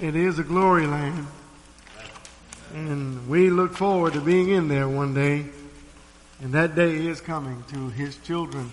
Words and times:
It 0.00 0.16
is 0.16 0.38
a 0.38 0.42
glory 0.42 0.86
land. 0.86 1.26
And 2.72 3.28
we 3.28 3.50
look 3.50 3.76
forward 3.76 4.14
to 4.14 4.22
being 4.22 4.48
in 4.48 4.66
there 4.66 4.88
one 4.88 5.12
day. 5.12 5.44
And 6.40 6.54
that 6.54 6.74
day 6.74 7.06
is 7.06 7.20
coming 7.20 7.62
to 7.68 7.90
his 7.90 8.16
children. 8.16 8.72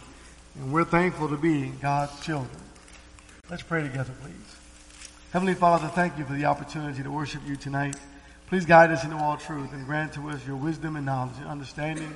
And 0.55 0.71
we're 0.71 0.85
thankful 0.85 1.27
to 1.27 1.35
be 1.35 1.65
God's 1.81 2.17
children. 2.21 2.57
Let's 3.49 3.61
pray 3.61 3.81
together, 3.83 4.13
please. 4.21 4.55
Heavenly 5.33 5.53
Father, 5.53 5.89
thank 5.89 6.17
you 6.17 6.23
for 6.23 6.31
the 6.31 6.45
opportunity 6.45 7.03
to 7.03 7.11
worship 7.11 7.41
you 7.45 7.57
tonight. 7.57 7.97
Please 8.47 8.65
guide 8.65 8.91
us 8.91 9.03
into 9.03 9.17
all 9.17 9.35
truth 9.35 9.73
and 9.73 9.85
grant 9.85 10.13
to 10.13 10.29
us 10.29 10.47
your 10.47 10.55
wisdom 10.55 10.95
and 10.95 11.05
knowledge 11.05 11.35
and 11.39 11.47
understanding. 11.47 12.15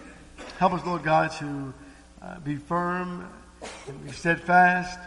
Help 0.58 0.72
us, 0.72 0.86
Lord 0.86 1.04
God, 1.04 1.34
to 1.40 1.74
uh, 2.22 2.40
be 2.40 2.56
firm 2.56 3.28
and 3.90 4.06
be 4.06 4.14
steadfast 4.14 4.98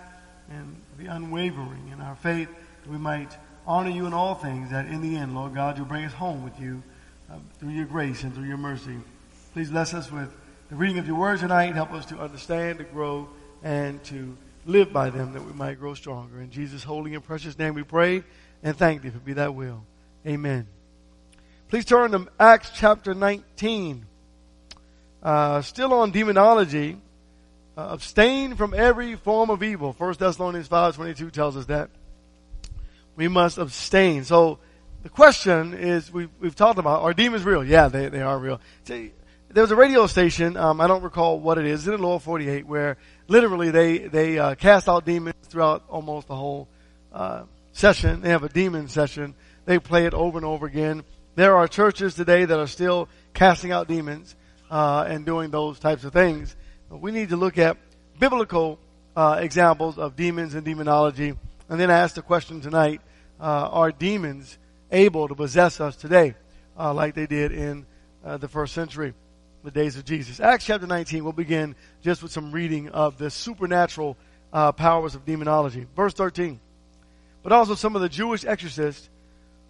and 0.50 0.76
be 0.98 1.06
unwavering 1.06 1.88
in 1.90 2.02
our 2.02 2.16
faith 2.16 2.50
that 2.82 2.90
we 2.90 2.98
might 2.98 3.34
honor 3.66 3.90
you 3.90 4.06
in 4.06 4.12
all 4.12 4.34
things, 4.34 4.70
that 4.70 4.86
in 4.86 5.00
the 5.00 5.16
end, 5.16 5.34
Lord 5.34 5.54
God, 5.54 5.76
you'll 5.76 5.86
bring 5.86 6.04
us 6.04 6.12
home 6.12 6.44
with 6.44 6.58
you 6.60 6.82
uh, 7.30 7.36
through 7.58 7.70
your 7.70 7.86
grace 7.86 8.22
and 8.22 8.34
through 8.34 8.44
your 8.44 8.56
mercy. 8.56 8.96
Please 9.52 9.70
bless 9.70 9.94
us 9.94 10.10
with 10.10 10.32
the 10.68 10.76
reading 10.76 10.98
of 10.98 11.06
your 11.06 11.16
words 11.16 11.40
tonight. 11.40 11.74
Help 11.74 11.92
us 11.92 12.06
to 12.06 12.18
understand, 12.18 12.78
to 12.78 12.84
grow, 12.84 13.28
and 13.62 14.02
to 14.04 14.36
live 14.66 14.92
by 14.92 15.10
them 15.10 15.32
that 15.32 15.44
we 15.44 15.52
might 15.52 15.78
grow 15.78 15.94
stronger. 15.94 16.40
In 16.40 16.50
Jesus' 16.50 16.84
holy 16.84 17.14
and 17.14 17.24
precious 17.24 17.58
name 17.58 17.74
we 17.74 17.82
pray 17.82 18.22
and 18.62 18.76
thank 18.76 19.02
thee 19.02 19.08
if 19.08 19.14
it 19.14 19.24
be 19.24 19.34
that 19.34 19.54
will. 19.54 19.84
Amen. 20.26 20.66
Please 21.68 21.84
turn 21.84 22.12
to 22.12 22.26
Acts 22.38 22.70
chapter 22.74 23.14
19. 23.14 24.06
Uh, 25.22 25.62
still 25.62 25.92
on 25.94 26.10
demonology. 26.10 26.98
Uh, 27.76 27.88
abstain 27.90 28.54
from 28.54 28.72
every 28.72 29.16
form 29.16 29.50
of 29.50 29.62
evil. 29.62 29.92
1 29.96 30.14
Thessalonians 30.18 30.68
5.22 30.68 31.32
tells 31.32 31.56
us 31.56 31.66
that. 31.66 31.90
We 33.16 33.28
must 33.28 33.58
abstain. 33.58 34.24
So 34.24 34.58
the 35.02 35.08
question 35.08 35.74
is, 35.74 36.12
we've, 36.12 36.30
we've 36.40 36.54
talked 36.54 36.78
about, 36.78 37.02
are 37.02 37.14
demons 37.14 37.44
real? 37.44 37.64
Yeah, 37.64 37.88
they, 37.88 38.08
they 38.08 38.22
are 38.22 38.38
real. 38.38 38.60
See, 38.84 39.12
there 39.50 39.62
was 39.62 39.70
a 39.70 39.76
radio 39.76 40.06
station, 40.06 40.56
um, 40.56 40.80
I 40.80 40.86
don't 40.86 41.02
recall 41.02 41.38
what 41.38 41.58
it 41.58 41.66
is, 41.66 41.86
in 41.86 42.00
Lower 42.00 42.18
48, 42.18 42.66
where 42.66 42.96
literally 43.28 43.70
they, 43.70 43.98
they 43.98 44.38
uh, 44.38 44.54
cast 44.56 44.88
out 44.88 45.04
demons 45.04 45.36
throughout 45.42 45.84
almost 45.88 46.26
the 46.26 46.34
whole 46.34 46.68
uh, 47.12 47.44
session. 47.72 48.20
They 48.20 48.30
have 48.30 48.42
a 48.42 48.48
demon 48.48 48.88
session. 48.88 49.34
They 49.64 49.78
play 49.78 50.06
it 50.06 50.14
over 50.14 50.38
and 50.38 50.44
over 50.44 50.66
again. 50.66 51.04
There 51.36 51.56
are 51.56 51.68
churches 51.68 52.14
today 52.14 52.44
that 52.44 52.58
are 52.58 52.66
still 52.66 53.08
casting 53.32 53.72
out 53.72 53.88
demons 53.88 54.34
uh, 54.70 55.04
and 55.08 55.24
doing 55.24 55.50
those 55.50 55.78
types 55.78 56.04
of 56.04 56.12
things. 56.12 56.56
But 56.88 57.00
we 57.00 57.12
need 57.12 57.28
to 57.28 57.36
look 57.36 57.58
at 57.58 57.76
biblical 58.18 58.78
uh, 59.16 59.38
examples 59.40 59.98
of 59.98 60.16
demons 60.16 60.54
and 60.54 60.64
demonology, 60.64 61.34
and 61.68 61.80
then 61.80 61.90
I 61.90 61.98
asked 61.98 62.14
the 62.14 62.22
question 62.22 62.60
tonight: 62.60 63.00
uh, 63.40 63.68
Are 63.70 63.92
demons 63.92 64.58
able 64.90 65.28
to 65.28 65.34
possess 65.34 65.80
us 65.80 65.96
today, 65.96 66.34
uh, 66.78 66.94
like 66.94 67.14
they 67.14 67.26
did 67.26 67.52
in 67.52 67.86
the 68.22 68.48
first 68.48 68.74
century? 68.74 69.14
the 69.64 69.70
days 69.70 69.96
of 69.96 70.04
Jesus. 70.04 70.40
Acts 70.40 70.66
chapter 70.66 70.86
19, 70.86 71.24
we'll 71.24 71.32
begin 71.32 71.74
just 72.02 72.22
with 72.22 72.30
some 72.30 72.52
reading 72.52 72.90
of 72.90 73.16
the 73.16 73.30
supernatural 73.30 74.18
uh, 74.52 74.72
powers 74.72 75.14
of 75.14 75.24
demonology. 75.24 75.86
Verse 75.96 76.12
13. 76.12 76.60
But 77.42 77.52
also 77.52 77.74
some 77.74 77.96
of 77.96 78.02
the 78.02 78.10
Jewish 78.10 78.44
exorcists 78.44 79.08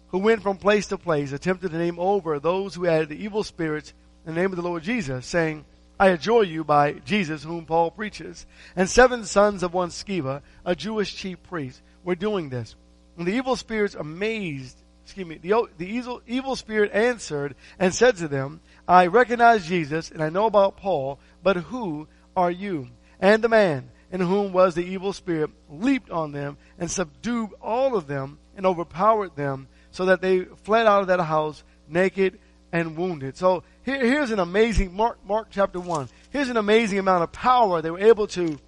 who 0.09 0.17
went 0.17 0.43
from 0.43 0.57
place 0.57 0.87
to 0.87 0.97
place 0.97 1.31
attempted 1.31 1.71
to 1.71 1.77
name 1.77 1.97
over 1.97 2.39
those 2.39 2.75
who 2.75 2.83
had 2.83 3.07
the 3.07 3.23
evil 3.23 3.43
spirits 3.43 3.93
in 4.25 4.35
the 4.35 4.41
name 4.41 4.51
of 4.51 4.57
the 4.57 4.63
Lord 4.63 4.83
Jesus, 4.83 5.25
saying, 5.25 5.63
I 5.99 6.09
adjure 6.09 6.43
you 6.43 6.63
by 6.63 6.93
Jesus 6.93 7.43
whom 7.43 7.65
Paul 7.65 7.91
preaches. 7.91 8.45
And 8.75 8.89
seven 8.89 9.25
sons 9.25 9.63
of 9.63 9.73
one 9.73 9.89
Sceva, 9.89 10.41
a 10.65 10.75
Jewish 10.75 11.15
chief 11.15 11.41
priest, 11.43 11.81
were 12.03 12.15
doing 12.15 12.49
this. 12.49 12.75
And 13.17 13.27
the 13.27 13.33
evil 13.33 13.55
spirits 13.55 13.95
amazed, 13.95 14.77
excuse 15.03 15.25
me, 15.25 15.37
the, 15.37 15.67
the 15.77 15.87
evil, 15.87 16.21
evil 16.27 16.55
spirit 16.55 16.91
answered 16.93 17.55
and 17.79 17.93
said 17.93 18.17
to 18.17 18.27
them, 18.27 18.59
I 18.87 19.07
recognize 19.07 19.65
Jesus 19.67 20.11
and 20.11 20.21
I 20.21 20.29
know 20.29 20.45
about 20.45 20.77
Paul, 20.77 21.19
but 21.41 21.57
who 21.57 22.07
are 22.35 22.51
you? 22.51 22.89
And 23.19 23.41
the 23.41 23.49
man 23.49 23.89
in 24.11 24.19
whom 24.19 24.51
was 24.51 24.75
the 24.75 24.85
evil 24.85 25.13
spirit 25.13 25.49
leaped 25.69 26.09
on 26.09 26.31
them 26.31 26.57
and 26.77 26.91
subdued 26.91 27.51
all 27.61 27.95
of 27.95 28.07
them 28.07 28.37
and 28.57 28.65
overpowered 28.65 29.35
them 29.35 29.67
so 29.91 30.05
that 30.05 30.21
they 30.21 30.43
fled 30.63 30.87
out 30.87 31.01
of 31.01 31.07
that 31.07 31.21
house 31.21 31.63
naked 31.87 32.39
and 32.79 32.97
wounded. 32.97 33.37
So 33.37 33.63
here, 33.83 34.03
here's 34.05 34.31
an 34.31 34.39
amazing, 34.39 34.93
Mark, 34.93 35.17
Mark 35.25 35.47
chapter 35.49 35.79
1. 35.79 36.09
Here's 36.31 36.49
an 36.49 36.57
amazing 36.57 36.99
amount 36.99 37.23
of 37.23 37.31
power 37.31 37.81
they 37.81 37.91
were 37.91 37.99
able 37.99 38.27
to, 38.27 38.59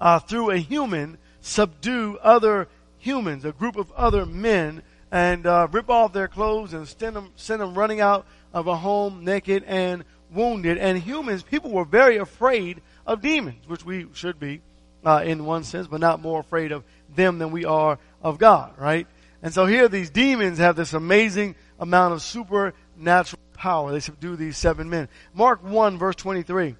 uh, 0.00 0.18
through 0.18 0.50
a 0.50 0.58
human, 0.58 1.16
subdue 1.40 2.18
other 2.22 2.68
humans, 2.98 3.44
a 3.44 3.52
group 3.52 3.76
of 3.76 3.90
other 3.92 4.26
men, 4.26 4.82
and 5.10 5.46
uh, 5.46 5.66
rip 5.72 5.88
off 5.88 6.12
their 6.12 6.28
clothes 6.28 6.74
and 6.74 6.86
send 6.86 7.16
them, 7.16 7.32
send 7.36 7.62
them 7.62 7.74
running 7.74 8.00
out 8.00 8.26
of 8.52 8.66
a 8.66 8.76
home 8.76 9.24
naked 9.24 9.64
and 9.66 10.04
wounded. 10.30 10.76
And 10.76 10.98
humans, 10.98 11.42
people 11.42 11.70
were 11.70 11.86
very 11.86 12.18
afraid 12.18 12.82
of 13.06 13.22
demons, 13.22 13.66
which 13.66 13.84
we 13.84 14.06
should 14.12 14.38
be 14.38 14.60
uh, 15.04 15.22
in 15.24 15.46
one 15.46 15.64
sense, 15.64 15.86
but 15.86 16.00
not 16.00 16.20
more 16.20 16.40
afraid 16.40 16.70
of 16.70 16.84
them 17.14 17.38
than 17.38 17.50
we 17.50 17.64
are 17.64 17.98
of 18.22 18.38
God, 18.38 18.74
right? 18.78 19.06
And 19.42 19.54
so 19.54 19.66
here 19.66 19.88
these 19.88 20.10
demons 20.10 20.58
have 20.58 20.76
this 20.76 20.92
amazing 20.92 21.54
amount 21.78 22.14
of 22.14 22.22
supernatural 22.22 23.40
power. 23.54 23.92
They 23.92 24.00
subdue 24.00 24.36
these 24.36 24.56
seven 24.56 24.90
men. 24.90 25.08
Mark 25.34 25.62
1 25.62 25.98
verse 25.98 26.16
23. 26.16 26.76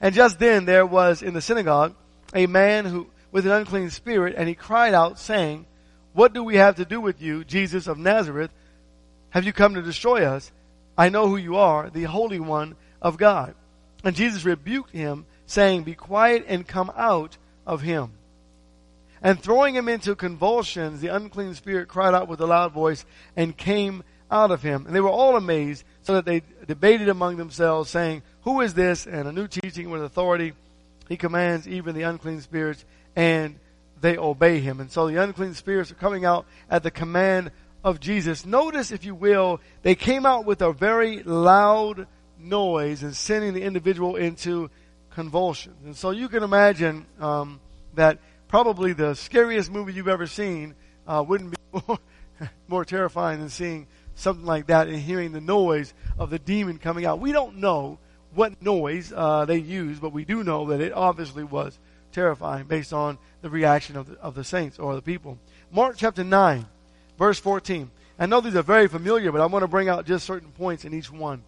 And 0.00 0.14
just 0.14 0.38
then 0.38 0.64
there 0.64 0.86
was 0.86 1.22
in 1.22 1.34
the 1.34 1.42
synagogue 1.42 1.94
a 2.34 2.46
man 2.46 2.84
who, 2.86 3.06
with 3.32 3.46
an 3.46 3.52
unclean 3.52 3.90
spirit, 3.90 4.34
and 4.36 4.48
he 4.48 4.54
cried 4.54 4.94
out 4.94 5.18
saying, 5.18 5.66
What 6.12 6.32
do 6.32 6.42
we 6.42 6.56
have 6.56 6.76
to 6.76 6.84
do 6.84 7.00
with 7.00 7.20
you, 7.20 7.44
Jesus 7.44 7.86
of 7.86 7.98
Nazareth? 7.98 8.50
Have 9.30 9.44
you 9.44 9.52
come 9.52 9.74
to 9.74 9.82
destroy 9.82 10.24
us? 10.24 10.50
I 10.96 11.08
know 11.08 11.28
who 11.28 11.36
you 11.36 11.56
are, 11.56 11.90
the 11.90 12.04
Holy 12.04 12.40
One 12.40 12.76
of 13.00 13.16
God. 13.16 13.54
And 14.02 14.16
Jesus 14.16 14.44
rebuked 14.44 14.90
him, 14.90 15.26
saying, 15.46 15.84
Be 15.84 15.94
quiet 15.94 16.44
and 16.48 16.66
come 16.66 16.90
out 16.96 17.36
of 17.66 17.82
him. 17.82 18.12
And 19.22 19.40
throwing 19.40 19.74
him 19.74 19.88
into 19.88 20.14
convulsions, 20.14 21.00
the 21.00 21.08
unclean 21.08 21.54
spirit 21.54 21.88
cried 21.88 22.14
out 22.14 22.28
with 22.28 22.40
a 22.40 22.46
loud 22.46 22.72
voice 22.72 23.04
and 23.36 23.56
came 23.56 24.02
out 24.30 24.50
of 24.50 24.62
him. 24.62 24.86
And 24.86 24.94
they 24.94 25.00
were 25.00 25.08
all 25.08 25.36
amazed, 25.36 25.84
so 26.02 26.14
that 26.14 26.24
they 26.24 26.42
debated 26.66 27.08
among 27.08 27.36
themselves, 27.36 27.90
saying, 27.90 28.22
Who 28.42 28.60
is 28.60 28.74
this? 28.74 29.06
And 29.06 29.28
a 29.28 29.32
new 29.32 29.48
teaching 29.48 29.90
with 29.90 30.02
authority. 30.02 30.54
He 31.08 31.16
commands 31.16 31.68
even 31.68 31.94
the 31.94 32.02
unclean 32.02 32.40
spirits, 32.40 32.84
and 33.16 33.58
they 34.00 34.16
obey 34.16 34.60
him. 34.60 34.80
And 34.80 34.90
so 34.90 35.08
the 35.08 35.22
unclean 35.22 35.54
spirits 35.54 35.90
are 35.90 35.96
coming 35.96 36.24
out 36.24 36.46
at 36.70 36.82
the 36.82 36.90
command 36.90 37.50
of 37.84 38.00
Jesus. 38.00 38.46
Notice, 38.46 38.92
if 38.92 39.04
you 39.04 39.14
will, 39.14 39.60
they 39.82 39.94
came 39.94 40.24
out 40.24 40.44
with 40.44 40.62
a 40.62 40.72
very 40.72 41.22
loud 41.22 42.06
noise 42.38 43.02
and 43.02 43.14
sending 43.14 43.54
the 43.54 43.62
individual 43.62 44.16
into 44.16 44.70
convulsions. 45.10 45.84
And 45.84 45.96
so 45.96 46.10
you 46.10 46.28
can 46.28 46.42
imagine 46.42 47.06
um, 47.18 47.60
that 47.94 48.18
probably 48.50 48.92
the 48.92 49.14
scariest 49.14 49.70
movie 49.70 49.92
you've 49.92 50.08
ever 50.08 50.26
seen 50.26 50.74
uh, 51.06 51.24
wouldn't 51.26 51.52
be 51.52 51.56
more, 51.86 51.98
more 52.66 52.84
terrifying 52.84 53.38
than 53.38 53.48
seeing 53.48 53.86
something 54.16 54.44
like 54.44 54.66
that 54.66 54.88
and 54.88 54.98
hearing 54.98 55.30
the 55.30 55.40
noise 55.40 55.94
of 56.18 56.30
the 56.30 56.38
demon 56.38 56.76
coming 56.76 57.06
out. 57.06 57.20
We 57.20 57.30
don't 57.30 57.58
know 57.58 57.98
what 58.34 58.60
noise 58.60 59.12
uh, 59.14 59.44
they 59.44 59.58
used, 59.58 60.02
but 60.02 60.12
we 60.12 60.24
do 60.24 60.42
know 60.42 60.66
that 60.66 60.80
it 60.80 60.92
obviously 60.92 61.44
was 61.44 61.78
terrifying 62.10 62.66
based 62.66 62.92
on 62.92 63.18
the 63.40 63.48
reaction 63.48 63.96
of 63.96 64.08
the, 64.08 64.18
of 64.18 64.34
the 64.34 64.42
saints 64.42 64.80
or 64.80 64.96
the 64.96 65.02
people. 65.02 65.38
Mark 65.70 65.94
chapter 65.96 66.24
9. 66.24 66.66
Verse 67.16 67.38
14. 67.38 67.88
I 68.18 68.26
know 68.26 68.40
these 68.40 68.56
are 68.56 68.62
very 68.62 68.88
familiar, 68.88 69.30
but 69.30 69.40
I 69.40 69.46
want 69.46 69.62
to 69.62 69.68
bring 69.68 69.88
out 69.88 70.06
just 70.06 70.26
certain 70.26 70.50
points 70.50 70.84
in 70.84 70.92
each 70.92 71.10
one. 71.10 71.44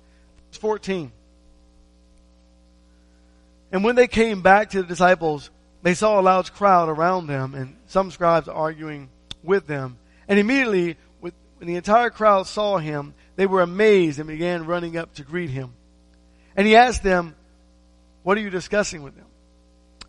Verse 0.52 0.60
14. 0.60 1.10
And 3.72 3.82
when 3.82 3.96
they 3.96 4.06
came 4.06 4.40
back 4.40 4.70
to 4.70 4.82
the 4.82 4.88
disciples, 4.88 5.50
they 5.82 5.94
saw 5.94 6.20
a 6.20 6.22
large 6.22 6.52
crowd 6.52 6.88
around 6.88 7.26
them 7.26 7.54
and 7.54 7.76
some 7.86 8.10
scribes 8.10 8.48
arguing 8.48 9.10
with 9.42 9.66
them. 9.66 9.98
And 10.28 10.38
immediately, 10.38 10.96
when 11.20 11.32
the 11.68 11.76
entire 11.76 12.10
crowd 12.10 12.46
saw 12.46 12.78
him, 12.78 13.14
they 13.36 13.46
were 13.46 13.62
amazed 13.62 14.18
and 14.18 14.28
began 14.28 14.66
running 14.66 14.96
up 14.96 15.14
to 15.14 15.22
greet 15.22 15.50
him. 15.50 15.74
And 16.56 16.66
he 16.66 16.76
asked 16.76 17.02
them, 17.02 17.34
What 18.22 18.36
are 18.36 18.40
you 18.40 18.50
discussing 18.50 19.02
with 19.02 19.16
them? 19.16 19.26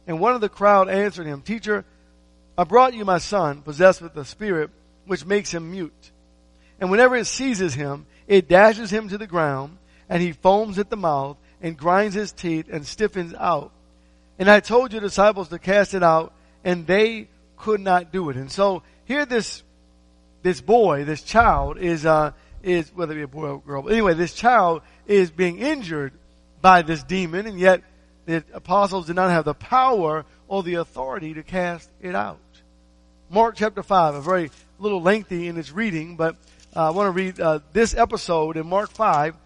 And 0.06 0.20
one 0.20 0.36
of 0.36 0.42
the 0.42 0.50
crowd 0.50 0.90
answered 0.90 1.26
him, 1.26 1.42
Teacher, 1.42 1.86
I 2.58 2.64
brought 2.66 2.94
you 2.94 3.06
my 3.06 3.18
son, 3.18 3.62
possessed 3.62 4.02
with 4.02 4.14
the 4.14 4.26
spirit 4.26 4.70
which 5.06 5.26
makes 5.26 5.52
him 5.52 5.72
mute. 5.72 6.12
And 6.80 6.92
whenever 6.92 7.16
it 7.16 7.26
seizes 7.26 7.74
him, 7.74 8.06
it 8.28 8.48
dashes 8.48 8.92
him 8.92 9.10
to 9.10 9.18
the 9.18 9.28
ground, 9.28 9.78
and 10.10 10.22
he 10.22 10.32
foams 10.34 10.80
at 10.80 10.90
the 10.90 10.98
mouth, 10.98 11.38
and 11.62 11.78
grinds 11.78 12.16
his 12.16 12.32
teeth, 12.32 12.68
and 12.72 12.86
stiffens 12.86 13.34
out. 13.34 13.72
And 14.44 14.52
I 14.52 14.60
told 14.60 14.92
your 14.92 15.00
disciples 15.00 15.48
to 15.48 15.58
cast 15.58 15.94
it 15.94 16.04
out, 16.04 16.34
and 16.66 16.86
they 16.86 17.30
could 17.56 17.80
not 17.80 18.12
do 18.12 18.30
it. 18.30 18.36
And 18.36 18.52
so 18.52 18.84
here 19.06 19.26
this 19.26 19.64
this 20.42 20.60
boy, 20.60 21.06
this 21.06 21.22
child 21.22 21.78
is 21.78 22.06
uh, 22.06 22.34
is 22.62 22.94
whether 22.94 23.14
it 23.14 23.16
be 23.16 23.22
a 23.22 23.28
boy 23.30 23.52
or 23.52 23.62
girl, 23.62 23.84
but 23.84 23.94
anyway, 23.94 24.16
this 24.16 24.34
child 24.34 24.82
is 25.08 25.32
being 25.32 25.60
injured 25.60 26.12
by 26.62 26.82
this 26.82 27.04
demon, 27.04 27.48
and 27.48 27.58
yet 27.58 27.84
the 28.26 28.44
apostles 28.52 29.08
did 29.08 29.16
not 29.16 29.32
have 29.32 29.46
the 29.46 29.54
power 29.54 30.26
or 30.50 30.62
the 30.62 30.74
authority 30.74 31.36
to 31.36 31.44
cast 31.44 31.90
it 32.02 32.14
out. 32.14 32.42
Mark 33.30 33.56
chapter 33.56 33.82
5, 33.82 34.16
a 34.16 34.22
very 34.22 34.52
little 34.78 35.02
lengthy 35.02 35.48
in 35.48 35.58
its 35.58 35.72
reading, 35.72 36.18
but 36.18 36.36
uh, 36.76 36.88
I 36.88 36.90
want 36.90 37.08
to 37.08 37.12
read 37.12 37.40
uh, 37.40 37.60
this 37.72 37.96
episode 37.96 38.58
in 38.58 38.68
Mark 38.68 38.92
5. 38.92 39.38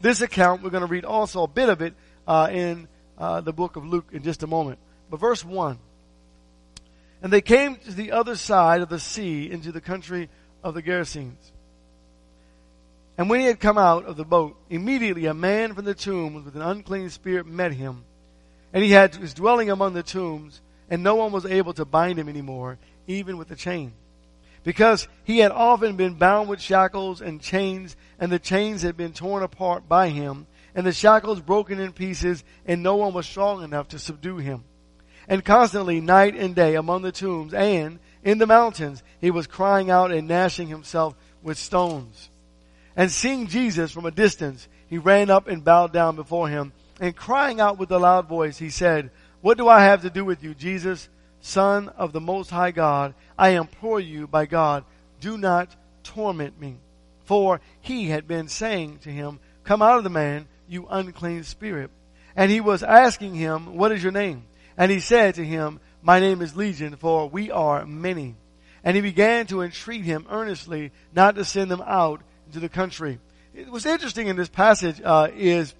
This 0.00 0.22
account, 0.22 0.62
we're 0.62 0.70
going 0.70 0.86
to 0.86 0.90
read 0.90 1.04
also 1.04 1.42
a 1.42 1.48
bit 1.48 1.68
of 1.68 1.82
it 1.82 1.92
uh, 2.26 2.48
in 2.50 2.88
uh, 3.18 3.40
the 3.40 3.52
book 3.52 3.76
of 3.76 3.84
Luke 3.84 4.08
in 4.12 4.22
just 4.22 4.42
a 4.42 4.46
moment. 4.46 4.78
But 5.10 5.20
verse 5.20 5.44
1. 5.44 5.78
And 7.20 7.32
they 7.32 7.40
came 7.40 7.76
to 7.76 7.92
the 7.92 8.12
other 8.12 8.36
side 8.36 8.80
of 8.80 8.88
the 8.88 9.00
sea 9.00 9.50
into 9.50 9.72
the 9.72 9.80
country 9.80 10.28
of 10.62 10.74
the 10.74 10.82
Gerasenes. 10.82 11.52
And 13.16 13.28
when 13.28 13.40
he 13.40 13.46
had 13.46 13.58
come 13.58 13.76
out 13.76 14.04
of 14.04 14.16
the 14.16 14.24
boat, 14.24 14.56
immediately 14.70 15.26
a 15.26 15.34
man 15.34 15.74
from 15.74 15.84
the 15.84 15.94
tombs 15.94 16.44
with 16.44 16.54
an 16.54 16.62
unclean 16.62 17.10
spirit 17.10 17.46
met 17.46 17.72
him. 17.72 18.04
And 18.72 18.84
he 18.84 18.92
had 18.92 19.14
his 19.16 19.34
dwelling 19.34 19.70
among 19.70 19.94
the 19.94 20.04
tombs, 20.04 20.60
and 20.88 21.02
no 21.02 21.16
one 21.16 21.32
was 21.32 21.44
able 21.44 21.72
to 21.74 21.84
bind 21.84 22.18
him 22.18 22.28
anymore, 22.28 22.78
even 23.08 23.36
with 23.36 23.50
a 23.50 23.56
chain. 23.56 23.92
Because 24.62 25.08
he 25.24 25.38
had 25.38 25.50
often 25.50 25.96
been 25.96 26.14
bound 26.14 26.48
with 26.48 26.60
shackles 26.60 27.20
and 27.20 27.40
chains, 27.40 27.96
and 28.20 28.30
the 28.30 28.38
chains 28.38 28.82
had 28.82 28.96
been 28.96 29.12
torn 29.12 29.42
apart 29.42 29.88
by 29.88 30.10
him, 30.10 30.46
and 30.78 30.86
the 30.86 30.92
shackles 30.92 31.40
broken 31.40 31.80
in 31.80 31.92
pieces, 31.92 32.44
and 32.64 32.84
no 32.84 32.94
one 32.94 33.12
was 33.12 33.26
strong 33.26 33.64
enough 33.64 33.88
to 33.88 33.98
subdue 33.98 34.36
him. 34.36 34.62
And 35.26 35.44
constantly, 35.44 36.00
night 36.00 36.36
and 36.36 36.54
day, 36.54 36.76
among 36.76 37.02
the 37.02 37.10
tombs 37.10 37.52
and 37.52 37.98
in 38.22 38.38
the 38.38 38.46
mountains, 38.46 39.02
he 39.20 39.32
was 39.32 39.48
crying 39.48 39.90
out 39.90 40.12
and 40.12 40.28
gnashing 40.28 40.68
himself 40.68 41.16
with 41.42 41.58
stones. 41.58 42.30
And 42.94 43.10
seeing 43.10 43.48
Jesus 43.48 43.90
from 43.90 44.06
a 44.06 44.12
distance, 44.12 44.68
he 44.86 44.98
ran 44.98 45.30
up 45.30 45.48
and 45.48 45.64
bowed 45.64 45.92
down 45.92 46.14
before 46.14 46.48
him, 46.48 46.72
and 47.00 47.16
crying 47.16 47.58
out 47.58 47.76
with 47.76 47.90
a 47.90 47.98
loud 47.98 48.28
voice, 48.28 48.56
he 48.56 48.70
said, 48.70 49.10
What 49.40 49.58
do 49.58 49.66
I 49.66 49.80
have 49.80 50.02
to 50.02 50.10
do 50.10 50.24
with 50.24 50.44
you, 50.44 50.54
Jesus, 50.54 51.08
Son 51.40 51.88
of 51.88 52.12
the 52.12 52.20
Most 52.20 52.50
High 52.50 52.70
God? 52.70 53.14
I 53.36 53.48
implore 53.48 53.98
you 53.98 54.28
by 54.28 54.46
God, 54.46 54.84
do 55.18 55.38
not 55.38 55.74
torment 56.04 56.60
me. 56.60 56.76
For 57.24 57.60
he 57.80 58.10
had 58.10 58.28
been 58.28 58.46
saying 58.46 58.98
to 58.98 59.10
him, 59.10 59.40
Come 59.64 59.82
out 59.82 59.98
of 59.98 60.04
the 60.04 60.08
man, 60.08 60.46
you 60.68 60.86
unclean 60.88 61.44
spirit. 61.44 61.90
And 62.36 62.50
he 62.50 62.60
was 62.60 62.82
asking 62.82 63.34
him, 63.34 63.76
What 63.76 63.92
is 63.92 64.02
your 64.02 64.12
name? 64.12 64.44
And 64.76 64.90
he 64.90 65.00
said 65.00 65.34
to 65.36 65.44
him, 65.44 65.80
My 66.02 66.20
name 66.20 66.40
is 66.40 66.56
Legion, 66.56 66.96
for 66.96 67.28
we 67.28 67.50
are 67.50 67.84
many. 67.84 68.36
And 68.84 68.94
he 68.94 69.02
began 69.02 69.46
to 69.48 69.62
entreat 69.62 70.04
him 70.04 70.26
earnestly 70.30 70.92
not 71.12 71.34
to 71.34 71.44
send 71.44 71.70
them 71.70 71.82
out 71.84 72.22
into 72.46 72.60
the 72.60 72.68
country. 72.68 73.18
What's 73.68 73.86
interesting 73.86 74.28
in 74.28 74.36
this 74.36 74.48
passage 74.48 75.00
uh, 75.04 75.28
is 75.34 75.74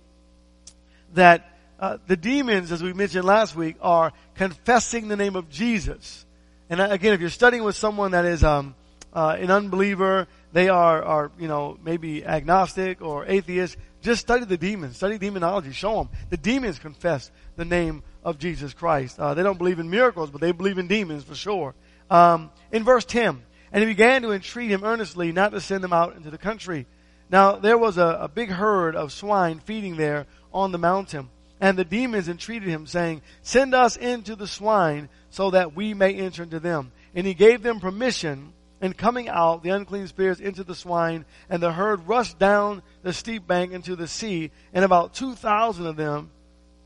that 1.14 1.48
uh, 1.78 1.98
the 2.08 2.16
demons, 2.16 2.72
as 2.72 2.82
we 2.82 2.92
mentioned 2.92 3.24
last 3.24 3.54
week, 3.54 3.76
are 3.80 4.12
confessing 4.34 5.06
the 5.06 5.16
name 5.16 5.36
of 5.36 5.48
Jesus. 5.48 6.26
And 6.68 6.80
uh, 6.80 6.88
again, 6.90 7.12
if 7.12 7.20
you're 7.20 7.30
studying 7.30 7.62
with 7.62 7.76
someone 7.76 8.10
that 8.10 8.24
is 8.24 8.42
um, 8.42 8.74
uh, 9.12 9.36
an 9.38 9.50
unbeliever, 9.50 10.26
they 10.52 10.68
are, 10.68 11.02
are, 11.02 11.30
you 11.38 11.46
know, 11.46 11.78
maybe 11.82 12.24
agnostic 12.24 13.00
or 13.00 13.26
atheist, 13.26 13.76
just 14.00 14.20
study 14.20 14.44
the 14.44 14.56
demons, 14.56 14.96
study 14.96 15.18
demonology, 15.18 15.72
show 15.72 15.96
them. 15.96 16.08
The 16.30 16.36
demons 16.36 16.78
confess 16.78 17.30
the 17.56 17.64
name 17.64 18.02
of 18.22 18.38
Jesus 18.38 18.74
Christ. 18.74 19.18
Uh, 19.18 19.34
they 19.34 19.42
don't 19.42 19.58
believe 19.58 19.78
in 19.78 19.90
miracles, 19.90 20.30
but 20.30 20.40
they 20.40 20.52
believe 20.52 20.78
in 20.78 20.88
demons 20.88 21.24
for 21.24 21.34
sure. 21.34 21.74
Um, 22.10 22.50
in 22.72 22.84
verse 22.84 23.04
10, 23.04 23.42
and 23.72 23.82
he 23.82 23.86
began 23.86 24.22
to 24.22 24.32
entreat 24.32 24.70
him 24.70 24.84
earnestly 24.84 25.32
not 25.32 25.52
to 25.52 25.60
send 25.60 25.84
them 25.84 25.92
out 25.92 26.16
into 26.16 26.30
the 26.30 26.38
country. 26.38 26.86
Now, 27.30 27.56
there 27.56 27.76
was 27.76 27.98
a, 27.98 28.18
a 28.20 28.28
big 28.28 28.50
herd 28.50 28.96
of 28.96 29.12
swine 29.12 29.60
feeding 29.60 29.96
there 29.96 30.26
on 30.52 30.72
the 30.72 30.78
mountain. 30.78 31.28
And 31.60 31.76
the 31.76 31.84
demons 31.84 32.28
entreated 32.28 32.68
him, 32.68 32.86
saying, 32.86 33.22
Send 33.42 33.74
us 33.74 33.96
into 33.96 34.36
the 34.36 34.46
swine 34.46 35.08
so 35.30 35.50
that 35.50 35.74
we 35.74 35.92
may 35.92 36.14
enter 36.14 36.44
into 36.44 36.60
them. 36.60 36.92
And 37.14 37.26
he 37.26 37.34
gave 37.34 37.62
them 37.62 37.80
permission. 37.80 38.52
And 38.80 38.96
coming 38.96 39.28
out, 39.28 39.62
the 39.62 39.70
unclean 39.70 40.06
spirits 40.06 40.40
into 40.40 40.62
the 40.62 40.74
swine, 40.74 41.24
and 41.50 41.62
the 41.62 41.72
herd 41.72 42.06
rushed 42.06 42.38
down 42.38 42.82
the 43.02 43.12
steep 43.12 43.46
bank 43.46 43.72
into 43.72 43.96
the 43.96 44.06
sea, 44.06 44.50
and 44.72 44.84
about 44.84 45.14
2,000 45.14 45.86
of 45.86 45.96
them, 45.96 46.30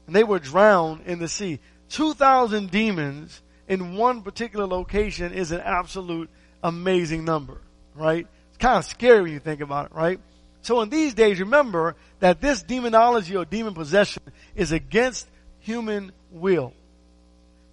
and 0.07 0.17
they 0.17 0.25
were 0.25 0.39
drowned 0.39 1.03
in 1.07 1.19
the 1.19 1.29
sea. 1.29 1.61
2,000 1.91 2.71
demons 2.71 3.43
in 3.69 3.97
one 3.97 4.23
particular 4.23 4.67
location 4.67 5.33
is 5.33 5.53
an 5.53 5.61
absolute 5.61 6.31
amazing 6.63 7.25
number, 7.25 7.61
right? 7.95 8.27
It's 8.49 8.59
kind 8.59 8.79
of 8.79 8.85
scary 8.87 9.23
when 9.23 9.33
you 9.33 9.39
think 9.39 9.61
about 9.61 9.87
it, 9.87 9.95
right? 9.95 10.21
So 10.63 10.81
in 10.81 10.89
these 10.89 11.13
days, 11.13 11.41
remember 11.41 11.97
that 12.21 12.41
this 12.41 12.63
demonology 12.63 13.37
or 13.37 13.45
demon 13.45 13.75
possession 13.75 14.23
is 14.55 14.73
against 14.73 15.29
human 15.61 16.13
will. 16.31 16.73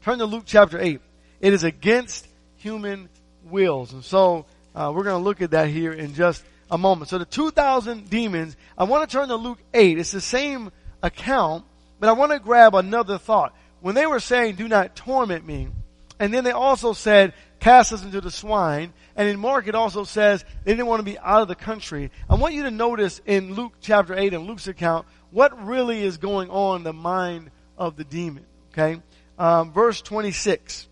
Turn 0.04 0.20
to 0.20 0.26
Luke 0.26 0.44
chapter 0.46 0.80
8. 0.80 1.00
It 1.40 1.54
is 1.54 1.64
against 1.64 2.28
human 2.58 3.10
wills. 3.44 3.94
And 3.94 4.04
so, 4.04 4.46
uh, 4.76 4.92
we're 4.96 5.04
going 5.04 5.20
to 5.20 5.24
look 5.24 5.42
at 5.42 5.52
that 5.52 5.70
here 5.70 5.94
in 5.94 6.14
just 6.14 6.44
a 6.72 6.78
moment. 6.78 7.10
So 7.10 7.18
the 7.18 7.26
2,000 7.26 8.10
demons, 8.10 8.56
I 8.78 8.84
want 8.84 9.10
to 9.10 9.18
turn 9.18 9.30
to 9.30 9.36
Luke 9.36 9.60
8. 9.74 9.98
It's 9.98 10.12
the 10.12 10.22
same 10.22 10.72
account, 11.02 11.66
but 12.00 12.10
I 12.10 12.14
want 12.14 12.32
to 12.32 12.40
grab 12.40 12.76
another 12.76 13.18
thought. 13.18 13.56
When 13.82 13.96
they 13.96 14.06
were 14.06 14.20
saying, 14.20 14.56
do 14.56 14.68
not 14.68 14.96
torment 14.96 15.46
me, 15.46 15.70
and 16.20 16.34
then 16.34 16.44
they 16.44 16.52
also 16.52 16.94
said, 16.94 17.34
cast 17.60 17.94
us 17.94 18.04
into 18.04 18.22
the 18.22 18.32
swine. 18.32 18.94
And 19.16 19.28
in 19.28 19.40
Mark, 19.40 19.68
it 19.68 19.76
also 19.76 20.04
says 20.04 20.44
they 20.64 20.72
didn't 20.72 20.88
want 20.88 21.00
to 21.00 21.06
be 21.06 21.18
out 21.20 21.42
of 21.42 21.48
the 21.48 21.56
country. 21.56 22.12
I 22.30 22.36
want 22.36 22.54
you 22.54 22.64
to 22.64 22.72
notice 22.72 23.22
in 23.26 23.54
Luke 23.54 23.74
chapter 23.82 24.16
8 24.16 24.34
and 24.34 24.46
Luke's 24.46 24.68
account 24.68 25.08
what 25.32 25.66
really 25.66 26.04
is 26.04 26.18
going 26.18 26.50
on 26.50 26.78
in 26.78 26.84
the 26.84 26.94
mind 26.94 27.52
of 27.78 27.96
the 27.96 28.04
demon. 28.04 28.46
Okay? 28.72 29.02
Um, 29.38 29.72
verse 29.72 30.02
26. 30.02 30.89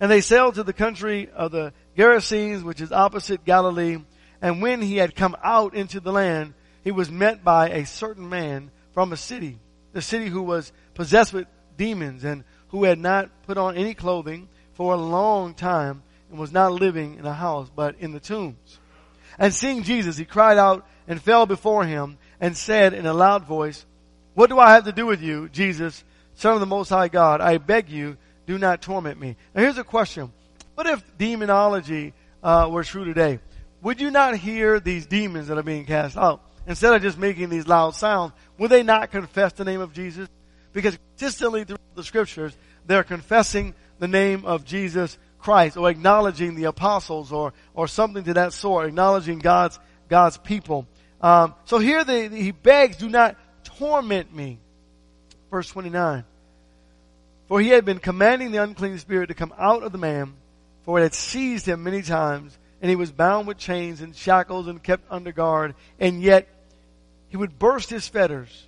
And 0.00 0.10
they 0.10 0.20
sailed 0.20 0.56
to 0.56 0.64
the 0.64 0.72
country 0.72 1.30
of 1.30 1.52
the 1.52 1.72
Gerasenes, 1.96 2.62
which 2.62 2.80
is 2.80 2.92
opposite 2.92 3.44
Galilee. 3.44 3.98
And 4.42 4.60
when 4.60 4.82
he 4.82 4.96
had 4.96 5.14
come 5.14 5.36
out 5.42 5.74
into 5.74 6.00
the 6.00 6.12
land, 6.12 6.54
he 6.82 6.90
was 6.90 7.10
met 7.10 7.44
by 7.44 7.70
a 7.70 7.86
certain 7.86 8.28
man 8.28 8.70
from 8.92 9.12
a 9.12 9.16
city, 9.16 9.58
the 9.92 10.02
city 10.02 10.26
who 10.26 10.42
was 10.42 10.72
possessed 10.94 11.32
with 11.32 11.46
demons 11.76 12.24
and 12.24 12.44
who 12.68 12.84
had 12.84 12.98
not 12.98 13.30
put 13.44 13.56
on 13.56 13.76
any 13.76 13.94
clothing 13.94 14.48
for 14.74 14.94
a 14.94 14.98
long 14.98 15.54
time 15.54 16.02
and 16.30 16.38
was 16.38 16.52
not 16.52 16.72
living 16.72 17.16
in 17.16 17.26
a 17.26 17.32
house, 17.32 17.70
but 17.74 17.96
in 17.98 18.12
the 18.12 18.20
tombs. 18.20 18.80
And 19.38 19.54
seeing 19.54 19.82
Jesus, 19.82 20.16
he 20.16 20.24
cried 20.24 20.58
out 20.58 20.86
and 21.08 21.20
fell 21.20 21.46
before 21.46 21.84
him 21.84 22.18
and 22.40 22.56
said 22.56 22.92
in 22.94 23.06
a 23.06 23.14
loud 23.14 23.44
voice, 23.44 23.84
What 24.34 24.50
do 24.50 24.58
I 24.58 24.72
have 24.72 24.84
to 24.84 24.92
do 24.92 25.06
with 25.06 25.22
you, 25.22 25.48
Jesus, 25.48 26.04
Son 26.34 26.54
of 26.54 26.60
the 26.60 26.66
Most 26.66 26.88
High 26.88 27.08
God? 27.08 27.40
I 27.40 27.58
beg 27.58 27.88
you, 27.88 28.16
do 28.46 28.58
not 28.58 28.82
torment 28.82 29.20
me. 29.20 29.36
Now 29.54 29.62
here's 29.62 29.78
a 29.78 29.84
question. 29.84 30.32
What 30.74 30.86
if 30.86 31.02
demonology 31.18 32.12
uh, 32.42 32.68
were 32.70 32.84
true 32.84 33.04
today? 33.04 33.38
Would 33.82 34.00
you 34.00 34.10
not 34.10 34.36
hear 34.36 34.80
these 34.80 35.06
demons 35.06 35.48
that 35.48 35.58
are 35.58 35.62
being 35.62 35.84
cast 35.84 36.16
out? 36.16 36.42
Instead 36.66 36.94
of 36.94 37.02
just 37.02 37.18
making 37.18 37.50
these 37.50 37.66
loud 37.66 37.94
sounds, 37.94 38.32
would 38.58 38.70
they 38.70 38.82
not 38.82 39.10
confess 39.10 39.52
the 39.52 39.64
name 39.64 39.80
of 39.80 39.92
Jesus? 39.92 40.28
Because 40.72 40.98
consistently 41.16 41.64
through 41.64 41.76
the 41.94 42.02
scriptures, 42.02 42.56
they're 42.86 43.04
confessing 43.04 43.74
the 43.98 44.08
name 44.08 44.44
of 44.44 44.64
Jesus 44.64 45.18
Christ 45.38 45.76
or 45.76 45.90
acknowledging 45.90 46.54
the 46.54 46.64
apostles 46.64 47.32
or, 47.32 47.52
or 47.74 47.86
something 47.86 48.24
to 48.24 48.34
that 48.34 48.52
sort, 48.52 48.88
acknowledging 48.88 49.38
God's, 49.38 49.78
God's 50.08 50.38
people. 50.38 50.86
Um, 51.20 51.54
so 51.66 51.78
here 51.78 52.02
the, 52.04 52.28
he 52.28 52.50
begs, 52.50 52.96
do 52.96 53.08
not 53.08 53.36
torment 53.62 54.34
me. 54.34 54.58
Verse 55.50 55.68
29. 55.68 56.24
For 57.48 57.60
he 57.60 57.68
had 57.68 57.84
been 57.84 57.98
commanding 57.98 58.52
the 58.52 58.62
unclean 58.62 58.98
spirit 58.98 59.26
to 59.28 59.34
come 59.34 59.52
out 59.58 59.82
of 59.82 59.92
the 59.92 59.98
man, 59.98 60.34
for 60.84 60.98
it 60.98 61.02
had 61.02 61.14
seized 61.14 61.66
him 61.66 61.82
many 61.82 62.02
times, 62.02 62.56
and 62.80 62.90
he 62.90 62.96
was 62.96 63.12
bound 63.12 63.46
with 63.46 63.58
chains 63.58 64.00
and 64.00 64.14
shackles 64.14 64.66
and 64.66 64.82
kept 64.82 65.04
under 65.10 65.32
guard, 65.32 65.74
and 65.98 66.22
yet 66.22 66.48
he 67.28 67.36
would 67.36 67.58
burst 67.58 67.90
his 67.90 68.08
fetters 68.08 68.66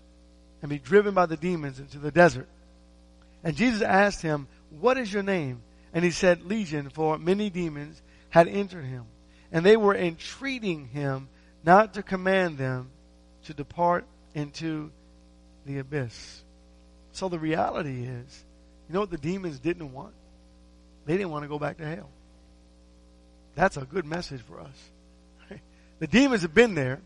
and 0.62 0.68
be 0.68 0.78
driven 0.78 1.14
by 1.14 1.26
the 1.26 1.37
demons 1.37 1.78
into 1.78 1.99
the 1.99 2.11
desert. 2.11 2.49
And 3.45 3.56
Jesus 3.56 3.83
asked 3.83 4.23
him, 4.23 4.49
what 4.80 4.99
is 4.99 5.12
your 5.12 5.23
name? 5.23 5.62
And 5.92 6.04
he 6.04 6.11
said, 6.11 6.45
Legion, 6.45 6.90
for 6.90 7.18
many 7.18 7.49
demons 7.49 8.02
had 8.28 8.49
entered 8.49 8.85
him. 8.85 9.04
And 9.52 9.64
they 9.64 9.76
were 9.76 9.95
entreating 9.95 10.88
him 10.88 11.28
not 11.64 11.95
to 11.95 12.02
command 12.02 12.59
them 12.59 12.90
to 13.45 13.54
depart 13.54 14.04
into 14.35 14.90
the 15.64 15.78
abyss. 15.78 16.42
So 17.12 17.28
the 17.28 17.38
reality 17.38 18.04
is, 18.04 18.45
you 18.88 18.95
know 18.95 19.00
what 19.00 19.11
the 19.11 19.19
demons 19.19 19.59
didn't 19.59 19.93
want? 19.93 20.14
They 21.07 21.16
didn't 21.16 21.31
want 21.31 21.45
to 21.45 21.49
go 21.49 21.59
back 21.59 21.78
to 21.78 21.87
hell. 21.87 22.09
That's 23.55 23.76
a 23.76 23.85
good 23.85 24.05
message 24.05 24.43
for 24.43 24.61
us. 24.61 24.90
The 25.99 26.07
demons 26.07 26.43
have 26.43 26.52
been 26.52 26.75
there. 26.75 27.00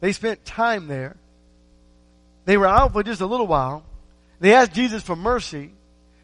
They 0.00 0.12
spent 0.12 0.44
time 0.44 0.86
there. 0.86 1.16
They 2.44 2.56
were 2.56 2.68
out 2.68 2.92
for 2.92 3.02
just 3.02 3.20
a 3.20 3.26
little 3.26 3.48
while. 3.48 3.84
They 4.38 4.54
asked 4.54 4.72
Jesus 4.72 5.02
for 5.02 5.16
mercy. 5.16 5.72